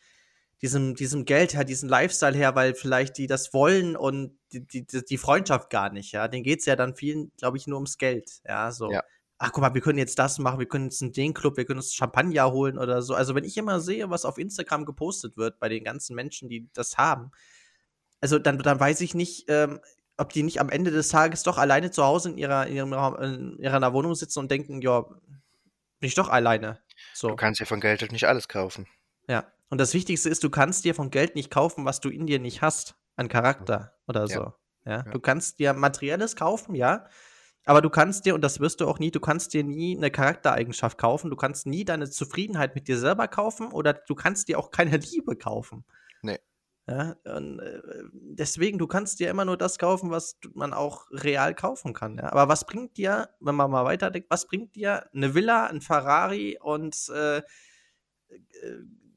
[0.63, 4.85] diesem, diesem Geld her, diesem Lifestyle her, weil vielleicht die das wollen und die, die,
[5.05, 6.29] die Freundschaft gar nicht, ja?
[6.29, 8.91] Denen geht's ja dann vielen, glaube ich, nur ums Geld, ja, so.
[8.93, 9.03] Ja.
[9.39, 11.65] Ach, guck mal, wir können jetzt das machen, wir können jetzt in den Club, wir
[11.65, 13.15] können uns Champagner holen oder so.
[13.15, 16.69] Also, wenn ich immer sehe, was auf Instagram gepostet wird bei den ganzen Menschen, die
[16.75, 17.31] das haben,
[18.21, 19.81] also dann, dann weiß ich nicht, ähm,
[20.21, 22.93] ob die nicht am Ende des Tages doch alleine zu Hause in ihrer, in ihrem
[22.93, 26.79] Raum, in ihrer Wohnung sitzen und denken, ja, bin ich doch alleine.
[27.15, 27.29] So.
[27.29, 28.87] Du kannst dir von Geld halt nicht alles kaufen.
[29.29, 29.47] Ja.
[29.69, 32.39] Und das Wichtigste ist, du kannst dir von Geld nicht kaufen, was du in dir
[32.39, 34.41] nicht hast, an Charakter oder so.
[34.41, 34.55] Ja.
[34.87, 35.03] Ja.
[35.03, 37.07] Du kannst dir Materielles kaufen, ja.
[37.67, 40.11] Aber du kannst dir, und das wirst du auch nie, du kannst dir nie eine
[40.11, 41.31] Charaktereigenschaft kaufen.
[41.31, 44.97] Du kannst nie deine Zufriedenheit mit dir selber kaufen oder du kannst dir auch keine
[44.97, 45.85] Liebe kaufen.
[46.91, 47.81] Ja, und, äh,
[48.13, 52.17] deswegen, du kannst dir immer nur das kaufen, was man auch real kaufen kann.
[52.17, 52.33] Ja?
[52.33, 56.59] Aber was bringt dir, wenn man mal weiterdenkt, was bringt dir eine Villa, ein Ferrari
[56.61, 57.43] und äh, äh,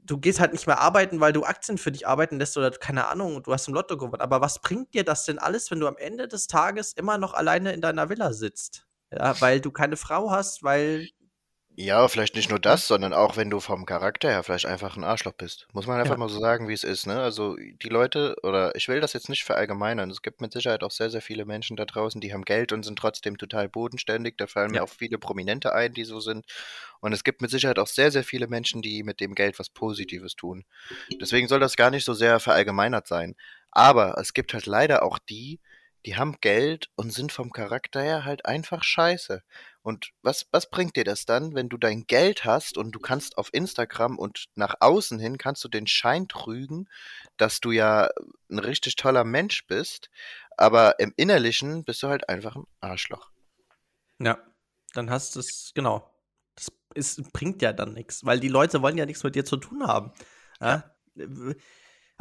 [0.04, 3.08] du gehst halt nicht mehr arbeiten, weil du Aktien für dich arbeiten lässt oder keine
[3.08, 4.22] Ahnung, du hast im Lotto gewonnen.
[4.22, 7.34] Aber was bringt dir das denn alles, wenn du am Ende des Tages immer noch
[7.34, 8.86] alleine in deiner Villa sitzt?
[9.12, 11.08] Ja, weil du keine Frau hast, weil
[11.76, 15.04] Ja, vielleicht nicht nur das, sondern auch wenn du vom Charakter her vielleicht einfach ein
[15.04, 15.68] Arschloch bist.
[15.74, 16.18] Muss man einfach Ja.
[16.18, 17.20] mal so sagen, wie es ist, ne?
[17.20, 20.92] Also die Leute, oder ich will das jetzt nicht verallgemeinern, es gibt mit Sicherheit auch
[20.92, 24.36] sehr, sehr viele Menschen da draußen, die haben Geld und sind trotzdem total bodenständig.
[24.38, 24.84] Da fallen mir Ja.
[24.84, 26.46] auch viele Prominente ein, die so sind.
[27.02, 29.70] Und es gibt mit Sicherheit auch sehr, sehr viele Menschen, die mit dem Geld was
[29.70, 30.66] Positives tun.
[31.20, 33.36] Deswegen soll das gar nicht so sehr verallgemeinert sein.
[33.72, 35.60] Aber es gibt halt leider auch die,
[36.06, 39.41] die haben Geld und sind vom Charakter her halt einfach scheiße.
[39.82, 43.38] Und was, was bringt dir das dann, wenn du dein Geld hast und du kannst
[43.38, 46.89] auf Instagram und nach außen hin kannst du den Schein trügen,
[47.38, 48.10] dass du ja
[48.49, 50.10] ein richtig toller Mensch bist,
[50.58, 53.32] aber im Innerlichen bist du halt einfach ein Arschloch.
[54.20, 54.39] Ja,
[54.93, 56.10] dann hast du es, genau.
[56.56, 59.58] Das ist, bringt ja dann nichts, weil die Leute wollen ja nichts mit dir zu
[59.58, 60.12] tun haben.
[60.62, 60.95] Ja?
[61.18, 61.56] Äh,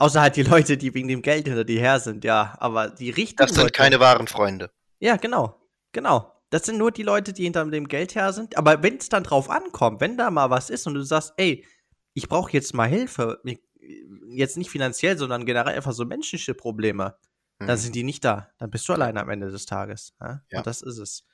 [0.02, 2.56] Außer halt die Leute, die wegen dem Geld hinter dir her sind, ja.
[2.58, 4.70] Aber die richtigen Das sind Leute, keine wahren Freunde.
[4.98, 5.60] Ja, genau.
[5.92, 6.32] Genau.
[6.50, 8.56] Das sind nur die Leute, die hinter dem Geld her sind.
[8.56, 11.64] Aber wenn es dann drauf ankommt, wenn da mal was ist und du sagst, ey,
[12.14, 13.40] ich brauche jetzt mal Hilfe,
[14.28, 17.16] jetzt nicht finanziell, sondern generell einfach so menschliche Probleme,
[17.58, 17.76] dann Mhm.
[17.76, 18.50] sind die nicht da.
[18.58, 20.14] Dann bist du alleine am Ende des Tages.
[20.20, 20.42] Ja?
[20.50, 20.58] Ja.
[20.58, 21.24] Und das ist es.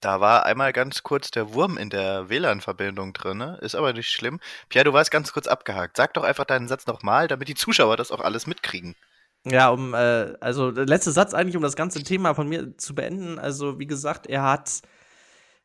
[0.00, 3.58] Da war einmal ganz kurz der Wurm in der WLAN-Verbindung drin, ne?
[3.60, 4.40] ist aber nicht schlimm.
[4.68, 5.96] Pierre, du warst ganz kurz abgehakt.
[5.96, 8.94] Sag doch einfach deinen Satz nochmal, damit die Zuschauer das auch alles mitkriegen.
[9.46, 12.94] Ja, um, äh, also der letzte Satz eigentlich, um das ganze Thema von mir zu
[12.94, 13.38] beenden.
[13.38, 14.80] Also, wie gesagt, er hat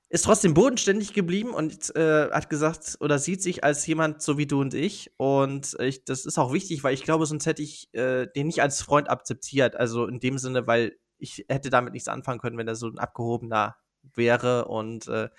[0.10, 4.48] ist trotzdem bodenständig geblieben und äh, hat gesagt oder sieht sich als jemand so wie
[4.48, 5.12] du und ich.
[5.18, 8.62] Und ich, das ist auch wichtig, weil ich glaube, sonst hätte ich äh, den nicht
[8.64, 9.76] als Freund akzeptiert.
[9.76, 13.00] Also in dem Sinne, weil ich hätte damit nichts anfangen können, wenn er so ein
[13.00, 13.76] abgehobener
[14.16, 14.66] wäre.
[14.66, 15.30] Und äh,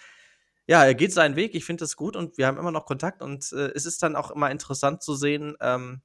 [0.66, 1.54] ja, er geht seinen Weg.
[1.54, 3.22] Ich finde das gut und wir haben immer noch Kontakt.
[3.22, 6.02] Und äh, es ist dann auch immer interessant zu sehen, ähm,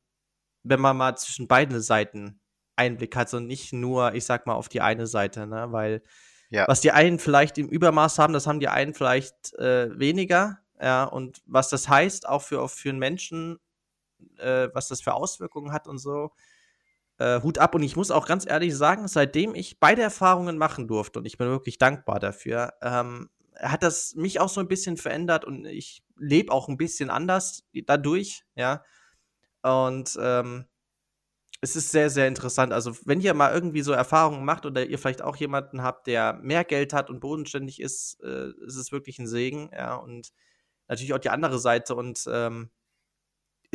[0.63, 2.39] wenn man mal zwischen beiden Seiten
[2.76, 5.67] Einblick hat und nicht nur, ich sag mal, auf die eine Seite, ne?
[5.71, 6.01] Weil
[6.49, 6.67] Ja.
[6.67, 10.59] was die einen vielleicht im Übermaß haben, das haben die einen vielleicht äh, weniger.
[10.82, 13.59] Ja, und was das heißt, auch für, für einen Menschen,
[14.38, 16.32] äh, was das für Auswirkungen hat und so,
[17.18, 17.76] äh, Hut ab.
[17.76, 21.38] Und ich muss auch ganz ehrlich sagen, seitdem ich beide Erfahrungen machen durfte, und ich
[21.38, 26.03] bin wirklich dankbar dafür, ähm, hat das mich auch so ein bisschen verändert und ich
[26.18, 28.84] lebe auch ein bisschen anders dadurch, ja.
[29.61, 30.66] Und ähm,
[31.61, 32.74] es ist sehr, sehr interessant.
[32.74, 36.34] Also, wenn ihr mal irgendwie so Erfahrungen macht oder ihr vielleicht auch jemanden habt, der
[36.34, 39.95] mehr Geld hat und bodenständig ist, äh, ist es wirklich ein Segen, ja.
[39.95, 40.32] Und
[40.88, 42.70] natürlich auch die andere Seite und ähm,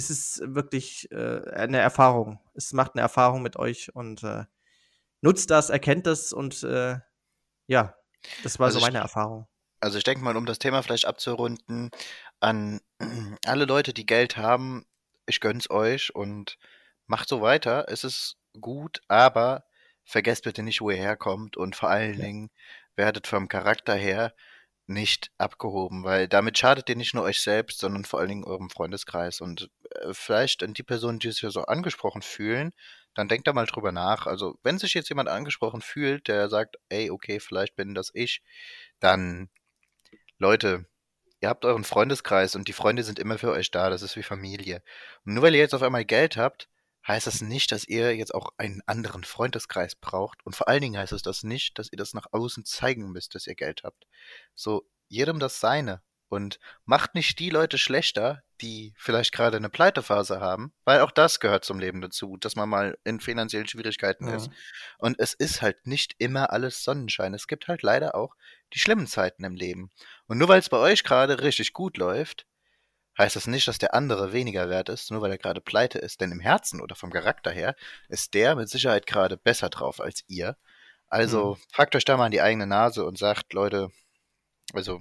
[0.00, 2.40] es ist wirklich äh, eine Erfahrung.
[2.54, 4.44] Es macht eine Erfahrung mit euch und äh,
[5.22, 6.98] nutzt das, erkennt das und äh,
[7.68, 7.96] ja,
[8.42, 9.48] das war Also so ich, meine Erfahrung.
[9.80, 11.90] also ich denke mal, um das Thema vielleicht abzurunden,
[12.40, 12.80] an
[13.46, 14.86] alle Leute, die Geld haben,
[15.26, 16.58] ich gönn's euch und
[17.06, 17.86] macht so weiter.
[17.88, 19.64] Es ist gut, aber
[20.04, 22.20] vergesst bitte nicht, wo ihr herkommt und vor allen Ja.
[22.20, 22.50] Dingen
[22.96, 24.34] werdet vom Charakter her
[24.90, 28.70] nicht abgehoben, weil damit schadet ihr nicht nur euch selbst, sondern vor allen Dingen eurem
[28.70, 29.40] Freundeskreis.
[29.40, 32.72] Und äh, vielleicht an die Personen, die sich ja so angesprochen fühlen,
[33.14, 34.26] dann denkt da mal drüber nach.
[34.26, 38.42] Also, wenn sich jetzt jemand angesprochen fühlt, der sagt, ey, okay, vielleicht bin das ich,
[39.00, 39.50] dann,
[40.38, 40.86] Leute,
[41.40, 43.90] ihr habt euren Freundeskreis und die Freunde sind immer für euch da.
[43.90, 44.82] Das ist wie Familie.
[45.24, 46.69] Und nur weil ihr jetzt auf einmal Geld habt,
[47.06, 50.44] heißt das nicht, dass ihr jetzt auch einen anderen Freundeskreis braucht.
[50.44, 53.34] Und vor allen Dingen heißt es das nicht, dass ihr das nach außen zeigen müsst,
[53.34, 54.06] dass ihr Geld habt.
[54.54, 56.02] So, jedem das Seine.
[56.28, 61.40] Und macht nicht die Leute schlechter, die vielleicht gerade eine Pleitephase haben, weil auch das
[61.40, 64.46] gehört zum Leben dazu, dass man mal in finanziellen Schwierigkeiten ist.
[64.46, 64.52] Ja.
[64.98, 67.34] Und es ist halt nicht immer alles Sonnenschein.
[67.34, 68.36] Es gibt halt leider auch
[68.74, 69.90] die schlimmen Zeiten im Leben.
[70.28, 72.46] Und nur weil es bei euch gerade richtig gut läuft,
[73.20, 76.20] heißt das nicht, dass der andere weniger wert ist, nur weil er gerade pleite ist.
[76.20, 77.76] Denn im Herzen oder vom Charakter her
[78.08, 80.56] ist der mit Sicherheit gerade besser drauf als ihr.
[81.08, 81.62] Also Mhm.
[81.72, 83.90] fragt euch da mal an die eigene Nase und sagt, Leute,
[84.74, 85.00] also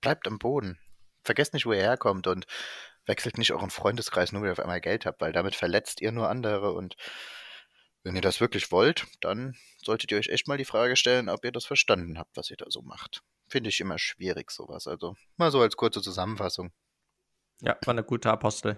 [0.00, 0.78] bleibt am Boden.
[1.24, 2.46] Vergesst nicht, wo ihr herkommt und
[3.06, 6.12] wechselt nicht euren Freundeskreis, nur weil ihr auf einmal Geld habt, weil damit verletzt ihr
[6.12, 6.96] nur andere und
[8.02, 11.44] wenn ihr das wirklich wollt, dann solltet ihr euch echt mal die Frage stellen, ob
[11.44, 13.22] ihr das verstanden habt, was ihr da so macht.
[13.48, 14.86] Finde ich immer schwierig, sowas.
[14.86, 16.70] Also mal so als kurze Zusammenfassung.
[17.60, 18.76] Ja, war eine gute Apostel.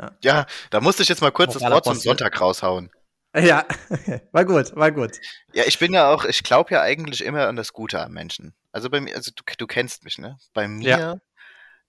[0.00, 1.98] Ja, Ja, da musste ich jetzt mal kurz das Wort zum.
[1.98, 2.90] Sonntag raushauen.
[3.34, 3.66] Ja,
[4.32, 5.18] war gut, war gut.
[5.52, 8.54] Ja, ich bin ja auch, ich glaube ja eigentlich immer an das Gute am Menschen.
[8.72, 10.38] Also bei mir, also du, du kennst mich, ne?
[10.52, 11.20] Bei Ja, mir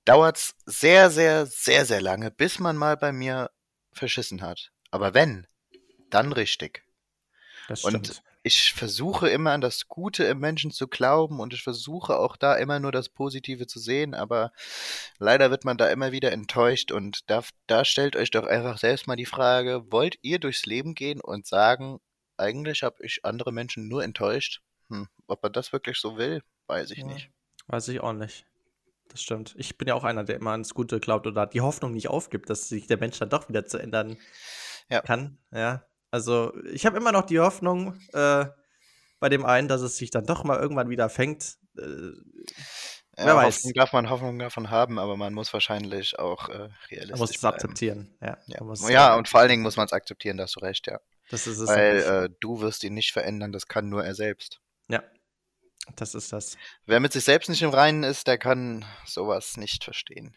[0.06, 3.52] dauert's sehr, sehr, sehr, sehr lange, bis man mal bei mir
[3.94, 4.72] verschissen hat.
[4.92, 5.48] Aber wenn,
[6.10, 6.84] dann richtig.
[7.68, 8.24] das Und stimmt.
[8.44, 12.56] Ich versuche immer an das Gute im Menschen zu glauben und ich versuche auch da
[12.56, 14.52] immer nur das Positive zu sehen, aber
[15.18, 19.08] leider wird man da immer wieder enttäuscht und da, da stellt euch doch einfach selbst
[19.08, 22.00] mal die Frage, wollt ihr durchs Leben gehen und sagen,
[22.38, 24.62] eigentlich habe ich andere Menschen nur enttäuscht?
[24.90, 27.30] Hm, ob man das wirklich so will, weiß ich Ja, nicht.
[27.68, 28.46] weiß ich auch nicht.
[29.10, 29.56] Das stimmt.
[29.58, 32.50] Ich bin ja auch einer, der immer ans Gute glaubt oder die Hoffnung nicht aufgibt,
[32.50, 34.18] dass sich der Mensch dann doch wieder zu ändern
[34.88, 35.02] Ja.
[35.02, 35.40] kann.
[35.52, 35.84] Ja.
[36.12, 38.46] Also ich habe immer noch die Hoffnung äh,
[39.20, 41.58] bei dem einen, dass es sich dann doch mal irgendwann wieder fängt.
[41.78, 42.12] Äh,
[43.16, 43.58] wer Ja, weiß.
[43.58, 47.30] Hoffnung darf man Hoffnung davon haben, aber man muss wahrscheinlich auch äh, Man muss realistisch
[47.36, 47.54] es bleiben.
[47.56, 48.18] akzeptieren.
[48.22, 48.38] Ja.
[48.48, 48.90] Ja.
[48.90, 51.00] Ja, und vor allen Dingen muss man es akzeptieren, da hast du recht, ja.
[51.30, 51.70] das ist es.
[51.70, 54.62] Weil äh, du wirst ihn nicht verändern, das kann nur er selbst.
[54.88, 55.04] ja,
[55.96, 56.58] das ist das.
[56.86, 60.36] Wer mit sich selbst nicht im Reinen ist, der kann sowas nicht verstehen.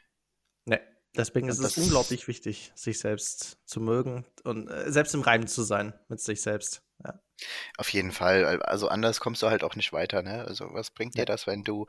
[0.64, 0.81] Ne.
[1.16, 5.62] Deswegen ist es unglaublich wichtig, sich selbst zu mögen und äh, selbst im Reim zu
[5.62, 6.82] sein mit sich selbst.
[7.04, 7.20] Ja.
[7.78, 8.44] Auf jeden Fall.
[8.62, 10.44] Also anders kommst du halt auch nicht weiter, ne?
[10.44, 11.26] Also was bringt dir Ja.
[11.26, 11.86] das, wenn du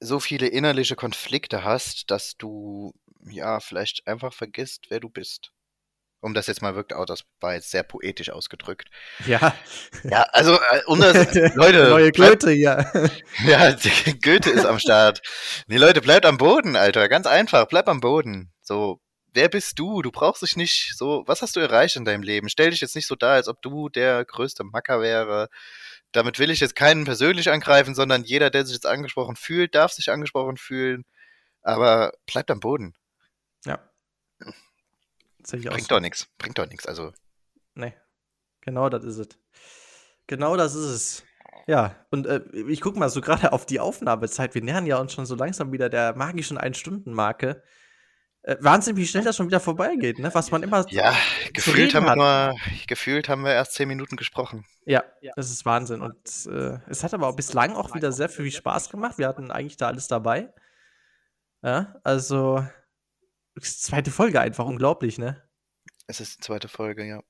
[0.00, 2.92] so viele innerliche Konflikte hast, dass du
[3.28, 5.52] ja vielleicht einfach vergisst, wer du bist?
[6.20, 8.88] Um das jetzt mal wirklich, oh, das war jetzt sehr poetisch ausgedrückt.
[9.26, 9.54] Ja.
[10.04, 13.10] Ja, also äh, um das, Leute, Neue bleibt, Goethe hier.
[13.44, 13.72] ja,
[14.22, 15.22] Goethe ist am Start.
[15.66, 18.52] Nee, Leute, bleibt am Boden, Alter, ganz einfach, bleib am Boden.
[18.62, 19.00] So,
[19.34, 20.02] wer bist du?
[20.02, 22.48] Du brauchst dich nicht so, was hast du erreicht in deinem Leben?
[22.48, 25.48] Stell dich jetzt nicht so dar, als ob du der größte Macker wäre.
[26.12, 29.92] Damit will ich jetzt keinen persönlich angreifen, sondern jeder, der sich jetzt angesprochen fühlt, darf
[29.92, 31.04] sich angesprochen fühlen.
[31.62, 32.94] Aber bleibt am Boden.
[33.64, 33.78] Ja.
[35.48, 36.26] Sehe ich auch Bringt doch nichts.
[36.36, 36.86] Bringt doch nichts.
[36.86, 37.12] Also,
[37.74, 37.94] Nee.
[38.60, 39.28] Genau das ist es.
[40.26, 41.24] Genau das ist es.
[41.66, 44.54] Ja, und äh, ich gucke mal so gerade auf die Aufnahmezeit.
[44.54, 47.62] Wir nähern ja uns schon so langsam wieder der magischen Ein-Stunden-Marke.
[48.42, 50.30] Äh, Wahnsinn, wie schnell das schon wieder vorbeigeht, ne?
[50.34, 51.14] Was man immer ja,
[51.52, 52.16] gefühlt haben, wir hat.
[52.18, 54.66] nur, gefühlt haben wir erst zehn Minuten gesprochen.
[54.84, 55.04] Ja,
[55.36, 56.02] das ist Wahnsinn.
[56.02, 59.18] Und äh, es hat aber auch bislang auch wieder sehr viel Spaß gemacht.
[59.18, 60.52] Wir hatten eigentlich da alles dabei.
[61.62, 62.64] Ja, also
[63.60, 65.42] zweite Folge einfach unglaublich, ne?
[66.06, 67.22] Es ist die zweite Folge, ja.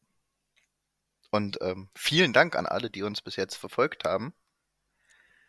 [1.31, 4.35] Und ähm, vielen Dank an alle, die uns bis jetzt verfolgt haben.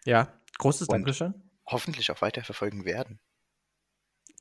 [0.05, 1.33] Ja, großes Dankeschön.
[1.65, 3.19] hoffentlich auch weiter verfolgen werden.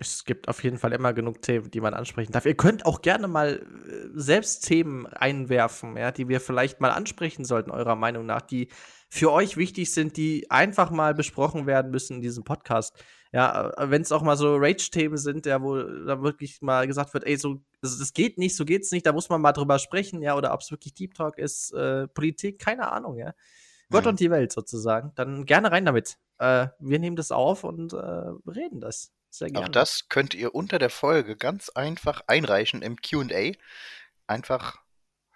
[0.01, 2.47] Es gibt auf jeden Fall immer genug Themen, die man ansprechen darf.
[2.47, 7.45] Ihr könnt auch gerne mal äh, selbst Themen einwerfen, ja, die wir vielleicht mal ansprechen
[7.45, 8.69] sollten, eurer Meinung nach, die
[9.09, 13.03] für euch wichtig sind, die einfach mal besprochen werden müssen in diesem Podcast.
[13.33, 17.13] Ja, äh, wenn es auch mal so Rage-Themen sind, ja, wo da wirklich mal gesagt
[17.15, 20.23] wird, ey, so, das geht nicht, so geht's nicht, da muss man mal drüber sprechen,
[20.23, 23.35] ja, oder ob es wirklich Deep Talk ist, äh, Politik, keine Ahnung, ja.
[23.91, 24.11] Gott mhm.
[24.11, 25.13] und die Welt sozusagen.
[25.15, 26.19] Dann gerne rein damit.
[26.39, 29.13] Äh, wir nehmen das auf und äh, reden das.
[29.31, 29.67] Sehr gerne.
[29.67, 33.53] Auch das könnt ihr unter der Folge ganz einfach einreichen im QA.
[34.27, 34.79] Einfach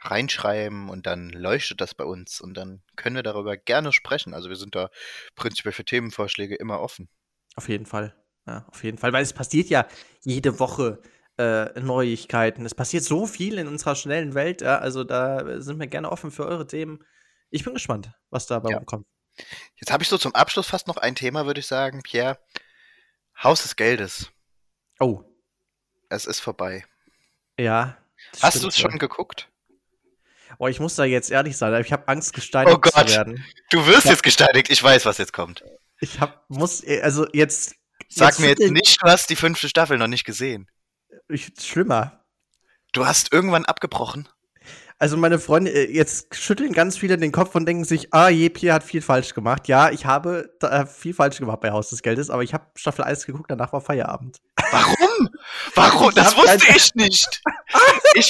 [0.04, 4.34] reinschreiben und dann leuchtet das bei uns und dann können wir darüber gerne sprechen.
[4.34, 4.90] Also wir sind da
[5.36, 7.08] prinzipiell für Themenvorschläge immer offen.
[7.56, 8.14] Auf jeden Fall.
[8.46, 9.86] Ja, auf jeden Fall, weil es passiert ja
[10.22, 11.00] jede Woche
[11.38, 12.66] äh, Neuigkeiten.
[12.66, 14.62] Es passiert so viel in unserer schnellen Welt.
[14.62, 17.04] Ja, also da sind wir gerne offen für eure Themen.
[17.50, 18.80] Ich bin gespannt, was dabei ja.
[18.80, 19.06] kommt.
[19.76, 22.38] Jetzt habe ich so zum Abschluss fast noch ein Thema, würde ich sagen, Pierre.
[23.42, 24.30] Haus des Geldes.
[25.00, 25.22] Oh.
[26.08, 26.84] Es ist vorbei.
[27.58, 27.96] Ja.
[28.40, 29.48] Hast du es schon geguckt?
[30.58, 33.44] Oh, ich muss da jetzt ehrlich sein, ich habe Angst, gesteinigt oh zu werden.
[33.70, 35.64] Du wirst jetzt gesteinigt, ich weiß, was jetzt kommt.
[36.02, 37.76] Ich hab, muss, also jetzt.
[38.08, 40.68] Sag jetzt mir jetzt nicht, du hast die fünfte Staffel noch nicht gesehen.
[41.28, 42.24] Ich, schlimmer.
[42.92, 44.28] Du hast irgendwann abgebrochen.
[44.98, 48.50] Also meine Freunde, äh, jetzt schütteln ganz viele den Kopf und denken sich, ah, je,
[48.50, 49.68] Pierre hat viel falsch gemacht.
[49.68, 53.04] Ja, ich habe äh, viel falsch gemacht bei Haus des Geldes, aber ich habe Staffel
[53.04, 54.40] 1 geguckt, danach war Feierabend.
[54.72, 55.30] Warum?
[55.76, 56.12] Warum?
[56.16, 57.42] Das wusste ich nicht.
[58.14, 58.28] Ich,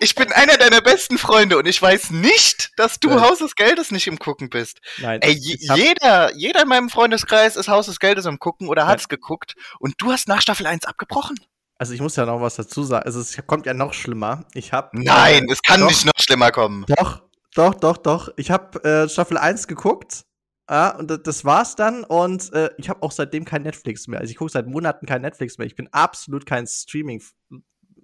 [0.00, 3.20] ich bin einer deiner besten Freunde und ich weiß nicht, dass du Nein.
[3.20, 4.80] Haus des Geldes nicht im Gucken bist.
[4.98, 5.20] Nein.
[5.22, 9.16] Ey, jeder, jeder in meinem Freundeskreis ist Haus des Geldes im Gucken oder hat's Nein.
[9.20, 11.38] geguckt und du hast nach Staffel 1 abgebrochen.
[11.78, 13.04] Also ich muss ja noch was dazu sagen.
[13.04, 14.46] Also es kommt ja noch schlimmer.
[14.54, 16.86] Ich habe Nein, äh, es kann doch, nicht noch schlimmer kommen.
[16.88, 17.22] Doch,
[17.54, 18.30] doch, doch, doch.
[18.36, 20.24] Ich habe äh, Staffel 1 geguckt.
[20.68, 22.02] Ja, und das war's dann.
[22.02, 24.20] Und äh, ich habe auch seitdem kein Netflix mehr.
[24.20, 25.66] Also ich gucke seit Monaten kein Netflix mehr.
[25.66, 27.22] Ich bin absolut kein Streaming.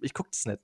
[0.00, 0.60] Ich gucke das nicht.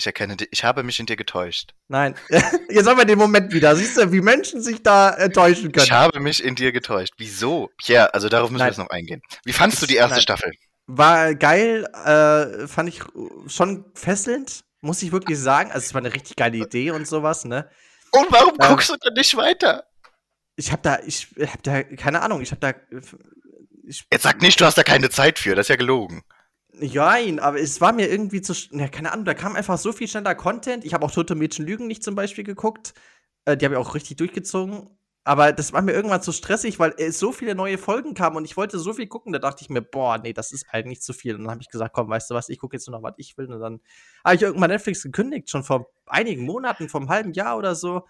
[0.00, 1.74] Ich erkenne dich, ich habe mich in dir getäuscht.
[1.88, 2.14] Nein,
[2.70, 3.76] jetzt haben wir den Moment wieder.
[3.76, 5.84] Siehst du, wie Menschen sich da äh, täuschen können.
[5.84, 7.12] Ich habe mich in dir getäuscht.
[7.18, 7.70] Wieso?
[7.76, 8.68] Pierre, also darauf müssen Nein.
[8.68, 9.20] wir jetzt noch eingehen.
[9.44, 10.22] Wie fandest du die erste Nein.
[10.22, 10.52] Staffel?
[10.86, 13.02] War geil, äh, fand ich
[13.46, 15.70] schon fesselnd, muss ich wirklich sagen.
[15.70, 17.68] Also es war eine richtig geile Idee und sowas, ne?
[18.10, 19.84] Und warum ähm, guckst du denn nicht weiter?
[20.56, 22.72] Ich hab da, ich hab da, keine Ahnung, ich hab da.
[23.86, 26.22] Ich, Jetzt sag nicht, du hast da keine Zeit für, das ist ja gelogen.
[26.72, 28.54] Nein, aber es war mir irgendwie zu.
[28.72, 30.84] Ja, keine Ahnung, da kam einfach so viel schneller Content.
[30.84, 32.94] Ich habe auch Tote Mädchen Lügen nicht zum Beispiel geguckt.
[33.44, 34.88] Äh, die habe ich auch richtig durchgezogen.
[35.24, 38.44] Aber das war mir irgendwann zu stressig, weil es so viele neue Folgen kamen und
[38.46, 39.32] ich wollte so viel gucken.
[39.32, 41.34] Da dachte ich mir, boah, nee, das ist halt nicht zu viel.
[41.34, 43.14] Und dann habe ich gesagt, komm, weißt du was, ich gucke jetzt nur noch, was
[43.18, 43.52] ich will.
[43.52, 43.80] Und dann
[44.24, 48.06] habe ich irgendwann Netflix gekündigt, schon vor einigen Monaten, vor einem halben Jahr oder so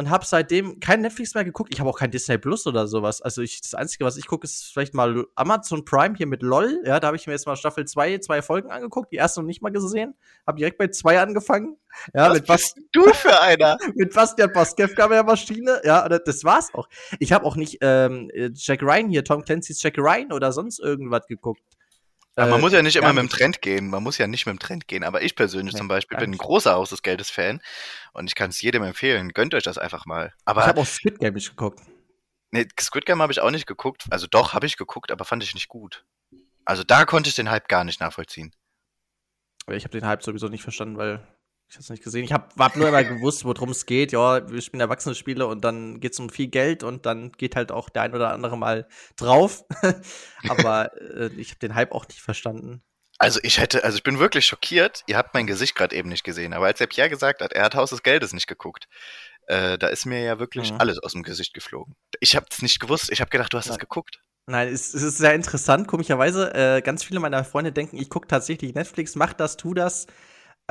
[0.00, 1.74] und habe seitdem kein Netflix mehr geguckt.
[1.74, 3.20] Ich habe auch kein Disney Plus oder sowas.
[3.20, 6.80] Also ich, das Einzige, was ich gucke, ist vielleicht mal Amazon Prime hier mit LOL.
[6.86, 9.46] Ja, da habe ich mir jetzt mal Staffel 2, zwei Folgen angeguckt, die erste noch
[9.46, 10.14] nicht mal gesehen.
[10.46, 11.76] Habe direkt bei zwei angefangen.
[12.14, 13.76] Ja, was mit was du für einer?
[13.94, 15.82] mit Bastian Boskevka der Maschine.
[15.84, 16.88] Ja, das war's auch.
[17.18, 21.26] Ich habe auch nicht ähm, Jack Ryan hier, Tom Clancy's Jack Ryan oder sonst irgendwas
[21.26, 21.60] geguckt.
[22.40, 23.88] Ja, man äh, muss ja nicht immer mit dem Trend gehen.
[23.88, 25.04] Man muss ja nicht mit dem Trend gehen.
[25.04, 27.60] Aber ich persönlich nee, zum Beispiel bin ein großer Haus des Geldes Fan
[28.12, 29.30] und ich kann es jedem empfehlen.
[29.32, 30.32] Gönnt euch das einfach mal.
[30.44, 31.80] Aber ich habe auch Squid Game nicht geguckt.
[32.50, 34.04] Nee, Squid Game habe ich auch nicht geguckt.
[34.10, 36.04] Also doch, habe ich geguckt, aber fand ich nicht gut.
[36.64, 38.54] Also da konnte ich den Hype gar nicht nachvollziehen.
[39.70, 41.26] Ich habe den Hype sowieso nicht verstanden, weil
[41.70, 42.24] ich hab's nicht gesehen.
[42.24, 44.10] Ich habe hab nur immer gewusst, worum es geht.
[44.10, 47.88] Ja, wir spielen Erwachsene-Spiele und dann geht's um viel Geld und dann geht halt auch
[47.88, 49.64] der ein oder andere mal drauf.
[50.48, 52.82] Aber äh, ich habe den Hype auch nicht verstanden.
[53.18, 55.04] Also ich hätte, also ich bin wirklich schockiert.
[55.06, 57.64] Ihr habt mein Gesicht gerade eben nicht gesehen, aber als der Pierre gesagt hat, er
[57.64, 58.88] hat Haus des Geldes nicht geguckt,
[59.46, 60.80] äh, da ist mir ja wirklich mhm.
[60.80, 61.94] alles aus dem Gesicht geflogen.
[62.20, 63.12] Ich habe es nicht gewusst.
[63.12, 64.22] Ich habe gedacht, du hast es geguckt.
[64.46, 65.86] Nein, es, es, ist sehr interessant.
[65.86, 70.06] Komischerweise, äh, ganz viele meiner Freunde denken, ich gucke tatsächlich Netflix, mach das, tu das.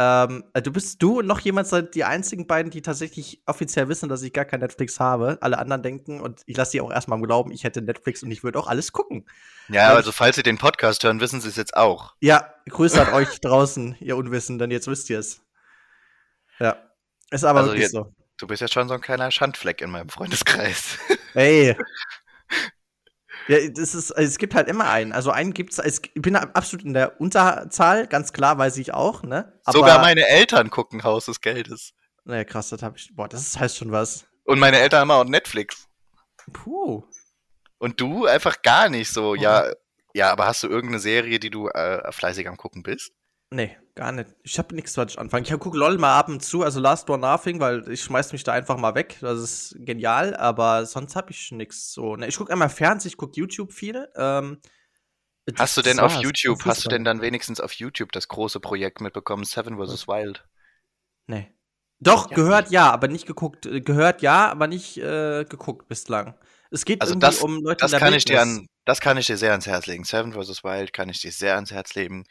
[0.02, 3.90] Ähm, äh, du bist du und noch jemand seid die einzigen beiden, die tatsächlich offiziell
[3.90, 5.38] wissen, dass ich gar kein Netflix habe.
[5.42, 8.42] Alle anderen denken, und ich lasse sie auch erstmal glauben, ich hätte Netflix und ich
[8.42, 9.26] würde auch alles gucken.
[9.68, 12.16] Ja, also falls Sie den Podcast hören, wissen Sie es jetzt auch.
[12.22, 15.42] Ja, Grüße an euch draußen, ihr Unwissenden, jetzt wisst ihr es.
[16.60, 16.78] Ja.
[17.30, 18.14] Ist aber also wirklich jetzt, so.
[18.38, 20.98] Du bist ja schon so ein kleiner Schandfleck in meinem Freundeskreis.
[21.34, 21.76] Ey.
[23.50, 25.12] Ja, das ist, es gibt halt immer einen.
[25.12, 29.60] Also einen gibt's, ich bin absolut in der Unterzahl, ganz klar, weiß ich auch, ne?
[29.66, 31.94] Aber, Sogar meine Eltern gucken Haus des Geldes.
[32.26, 33.10] Naja, krass, das habe ich.
[33.16, 34.26] Boah, das heißt schon was.
[34.44, 35.88] Und meine Eltern haben auch Netflix.
[36.54, 37.04] Puh.
[37.80, 39.42] Und du einfach gar nicht so, okay.
[39.42, 39.72] ja,
[40.14, 43.14] ja, aber hast du irgendeine Serie, die du äh, fleißig am gucken bist?
[43.52, 44.30] Nee, gar nicht.
[44.44, 45.44] Ich habe nichts, was ich anfangen.
[45.44, 48.44] Ich gucke LOL mal ab und zu, also Last One Nothing, weil ich schmeiß mich
[48.44, 49.18] da einfach mal weg.
[49.22, 52.16] Das ist genial, aber sonst habe ich nichts so.
[52.16, 54.08] Ne, ich gucke einmal Fernsehen, ich gucke YouTube viel.
[54.16, 54.60] Ähm,
[55.58, 59.02] Hast du denn auf YouTube, hast du denn dann wenigstens auf YouTube das große Projekt
[59.02, 60.08] mitbekommen, Seven vs.
[60.08, 60.46] Wild?
[61.28, 61.52] Nee.
[62.00, 63.66] Doch, ja, gehört ja, aber nicht geguckt.
[63.66, 66.36] Äh, gehört ja, aber nicht äh, geguckt bislang.
[66.72, 69.38] Es geht also das, um Leute das kann ich dir an, Das kann ich dir
[69.38, 70.04] sehr ans Herz legen.
[70.04, 70.64] Seven vs.
[70.64, 72.26] Wild kann ich dir sehr ans Herz legen.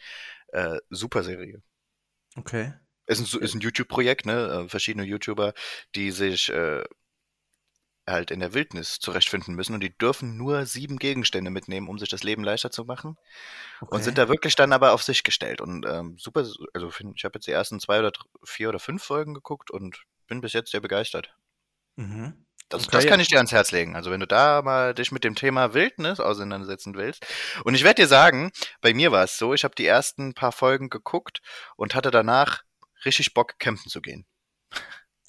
[0.49, 1.63] Äh, super Serie.
[2.37, 2.75] Okay.
[3.07, 4.65] Ist ein, ist ein YouTube-Projekt, ne?
[4.65, 5.55] Äh, verschiedene YouTuber,
[5.95, 6.85] die sich äh,
[8.07, 12.09] halt in der Wildnis zurechtfinden müssen und die dürfen nur sieben Gegenstände mitnehmen, um sich
[12.09, 13.17] das Leben leichter zu machen.
[13.81, 13.95] Okay.
[13.95, 15.61] Und sind da wirklich dann aber auf sich gestellt.
[15.61, 18.13] Und ähm, super, also ich habe jetzt die ersten zwei oder
[18.45, 21.35] vier oder fünf Folgen geguckt und bin bis jetzt sehr begeistert.
[21.97, 22.47] Mhm.
[22.69, 23.97] Das, okay, das kann ich dir ans Herz legen.
[23.97, 27.27] Also wenn du da mal dich mit dem Thema Wildnis auseinandersetzen willst.
[27.65, 28.51] Und ich werde dir sagen,
[28.81, 31.41] bei mir war es so, ich habe die ersten paar Folgen geguckt
[31.77, 32.63] und hatte danach
[33.05, 34.27] richtig Bock, campen zu gehen.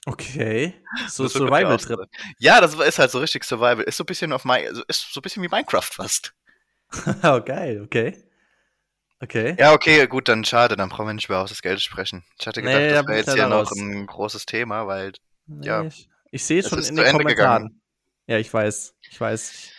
[0.05, 0.73] Okay.
[1.07, 1.99] So Survival-Trip.
[2.39, 3.83] Ja, das ist halt so richtig Survival.
[3.83, 6.33] Ist so ein bisschen auf mein, also ist so ein bisschen wie Minecraft fast.
[7.23, 8.23] oh, geil, okay.
[9.21, 9.55] Okay.
[9.59, 12.23] Ja, okay, gut, dann schade, dann brauchen wir nicht mehr aus das Geld sprechen.
[12.39, 15.11] Ich hatte gedacht, nee, das wäre jetzt hier noch ein großes Thema, weil,
[15.45, 15.83] nee, ja.
[15.83, 17.25] Ich, ich sehe es schon in den Kommentaren.
[17.25, 17.81] Gegangen.
[18.27, 19.71] Ja, ich weiß, ich weiß.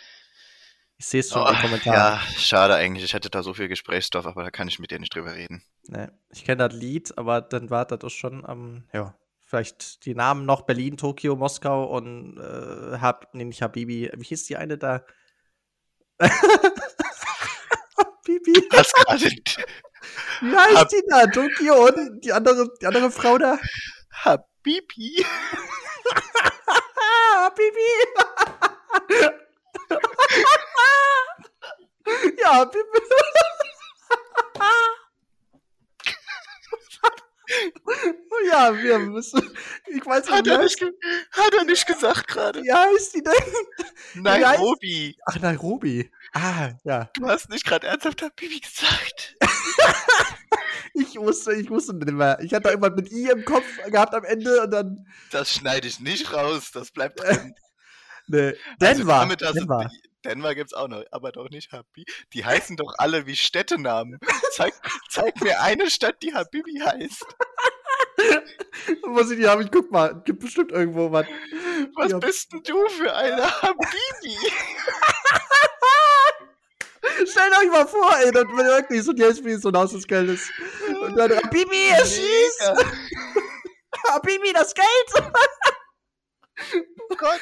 [0.97, 1.97] Ich sehe es schon oh, in den Kommentaren.
[1.97, 3.05] Ja, schade eigentlich.
[3.05, 5.63] Ich hätte da so viel Gesprächsstoff, aber da kann ich mit dir nicht drüber reden.
[5.87, 10.45] Nee, ich kenne das Lied, aber dann war das schon am, ja, vielleicht die Namen
[10.45, 14.11] noch Berlin, Tokio, Moskau und äh, hab, nee, nicht Habibi.
[14.15, 15.05] Wie hieß die eine da?
[17.97, 18.53] Habibi.
[18.69, 19.25] Was gerade?
[20.41, 21.27] Wie heißt Hab die da?
[21.27, 23.57] Tokio und die andere, die andere Frau da?
[24.11, 25.25] Habibi.
[27.51, 27.91] Habibi.
[32.39, 32.99] ja, Habibi.
[38.49, 39.57] ja, wir müssen.
[39.87, 40.81] Ich weiß nicht, hat, er nicht
[41.31, 42.63] hat er nicht gesagt gerade.
[42.63, 44.23] Wie heißt die denn?
[44.23, 45.17] Nairobi.
[45.25, 46.09] Ach, Nairobi.
[46.33, 47.09] Ah, ja.
[47.13, 49.35] Du hast nicht gerade ernsthaft Bibi gesagt.
[50.93, 52.39] ich wusste, ich wusste nicht mehr.
[52.41, 55.07] Ich hatte irgendwas mit I im Kopf gehabt am Ende und dann.
[55.31, 57.53] Das schneide ich nicht raus, das bleibt drin.
[58.27, 58.53] nee.
[58.79, 59.21] Denver.
[59.21, 59.89] Also Denver.
[60.23, 62.05] Denver gibt's auch noch, aber doch nicht Habibi.
[62.33, 64.19] Die heißen doch alle wie Städtenamen.
[64.51, 64.73] Zeig,
[65.09, 67.25] zeig mir eine Stadt, die Habibi heißt.
[69.07, 69.61] Muss ich die haben?
[69.61, 71.25] Ich guck mal, gibt bestimmt irgendwo was.
[71.95, 72.19] Was ja.
[72.19, 74.37] bist denn du für eine Habibi?
[77.31, 80.05] Stellt euch mal vor, ey, das wird wirklich so die Hälfte so ein Haus des
[80.05, 80.49] Geldes.
[81.01, 82.61] Und dann Habibi, er schießt!
[84.09, 85.31] Habibi, das Geld!
[87.09, 87.39] Oh Gott.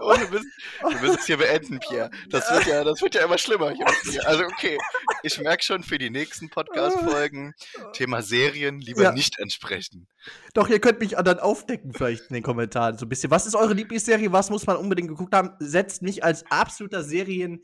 [0.00, 0.46] Oh, du, bist,
[0.82, 2.10] du müsst es hier beenden, Pierre.
[2.28, 3.86] Das wird ja, das wird ja immer schlimmer hier.
[4.26, 4.76] Also okay,
[5.22, 7.54] ich merke schon für die nächsten Podcast-Folgen
[7.92, 9.12] Thema Serien lieber ja.
[9.12, 10.08] nicht ansprechen.
[10.54, 13.30] Doch, ihr könnt mich dann aufdecken vielleicht in den Kommentaren so ein bisschen.
[13.30, 14.32] Was ist eure Lieblingsserie?
[14.32, 15.52] Was muss man unbedingt geguckt haben?
[15.58, 17.62] Setzt mich als absoluter Serien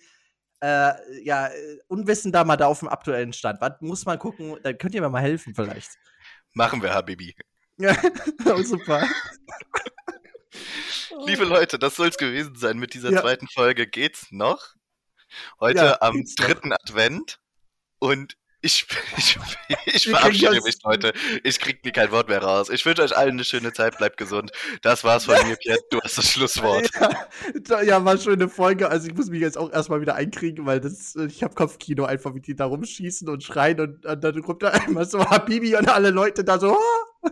[0.60, 1.50] äh, ja,
[1.88, 3.60] Unwissender mal da auf dem aktuellen Stand.
[3.60, 4.56] Was muss man gucken?
[4.62, 5.90] Da könnt ihr mir mal helfen vielleicht.
[6.52, 7.34] Machen wir, Habibi.
[7.78, 7.94] Ja,
[8.46, 9.06] oh, super.
[11.26, 13.20] Liebe Leute, das soll es gewesen sein mit dieser ja.
[13.20, 13.86] zweiten Folge.
[13.86, 14.74] Geht's noch?
[15.60, 16.78] Heute ja, am dritten noch.
[16.82, 17.38] Advent.
[17.98, 18.86] Und ich,
[19.16, 19.38] ich,
[19.86, 21.12] ich verabschiede mich heute.
[21.44, 22.70] Ich krieg nie kein Wort mehr raus.
[22.70, 23.98] Ich wünsche euch allen eine schöne Zeit.
[23.98, 24.50] Bleibt gesund.
[24.82, 25.78] Das war's von mir, Pierre.
[25.90, 26.90] Du hast das Schlusswort.
[27.68, 28.88] Ja, ja, war schon eine Folge.
[28.88, 32.34] Also ich muss mich jetzt auch erstmal wieder einkriegen, weil das, ich habe Kopfkino einfach,
[32.34, 35.88] wie die da rumschießen und schreien und, und dann kommt da immer so Habibi und
[35.88, 36.76] alle Leute da so.
[36.76, 37.28] Oh!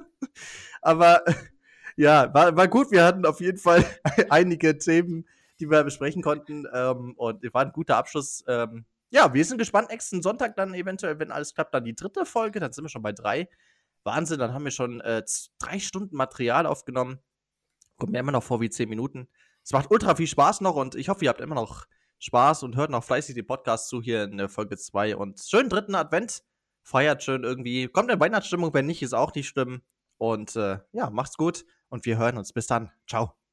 [0.82, 1.22] Aber
[1.96, 2.90] ja, war, war gut.
[2.90, 3.84] Wir hatten auf jeden Fall
[4.28, 5.26] einige Themen,
[5.60, 6.66] die wir besprechen konnten.
[6.72, 8.44] Ähm, und war ein guter Abschluss.
[8.46, 8.84] Ähm,
[9.14, 9.90] ja, wir sind gespannt.
[9.90, 12.58] Nächsten Sonntag dann eventuell, wenn alles klappt, dann die dritte Folge.
[12.58, 13.48] Dann sind wir schon bei drei.
[14.02, 15.22] Wahnsinn, dann haben wir schon äh,
[15.60, 17.20] drei Stunden Material aufgenommen.
[17.96, 19.28] Kommt mir immer noch vor wie zehn Minuten.
[19.62, 21.86] Es macht ultra viel Spaß noch und ich hoffe, ihr habt immer noch
[22.18, 25.16] Spaß und hört noch fleißig den Podcast zu hier in Folge 2.
[25.16, 26.42] Und schönen dritten Advent.
[26.82, 27.86] Feiert schön irgendwie.
[27.86, 29.82] Kommt in Weihnachtsstimmung, wenn nicht, ist auch nicht schlimm.
[30.18, 32.52] Und äh, ja, macht's gut und wir hören uns.
[32.52, 32.90] Bis dann.
[33.08, 33.43] Ciao.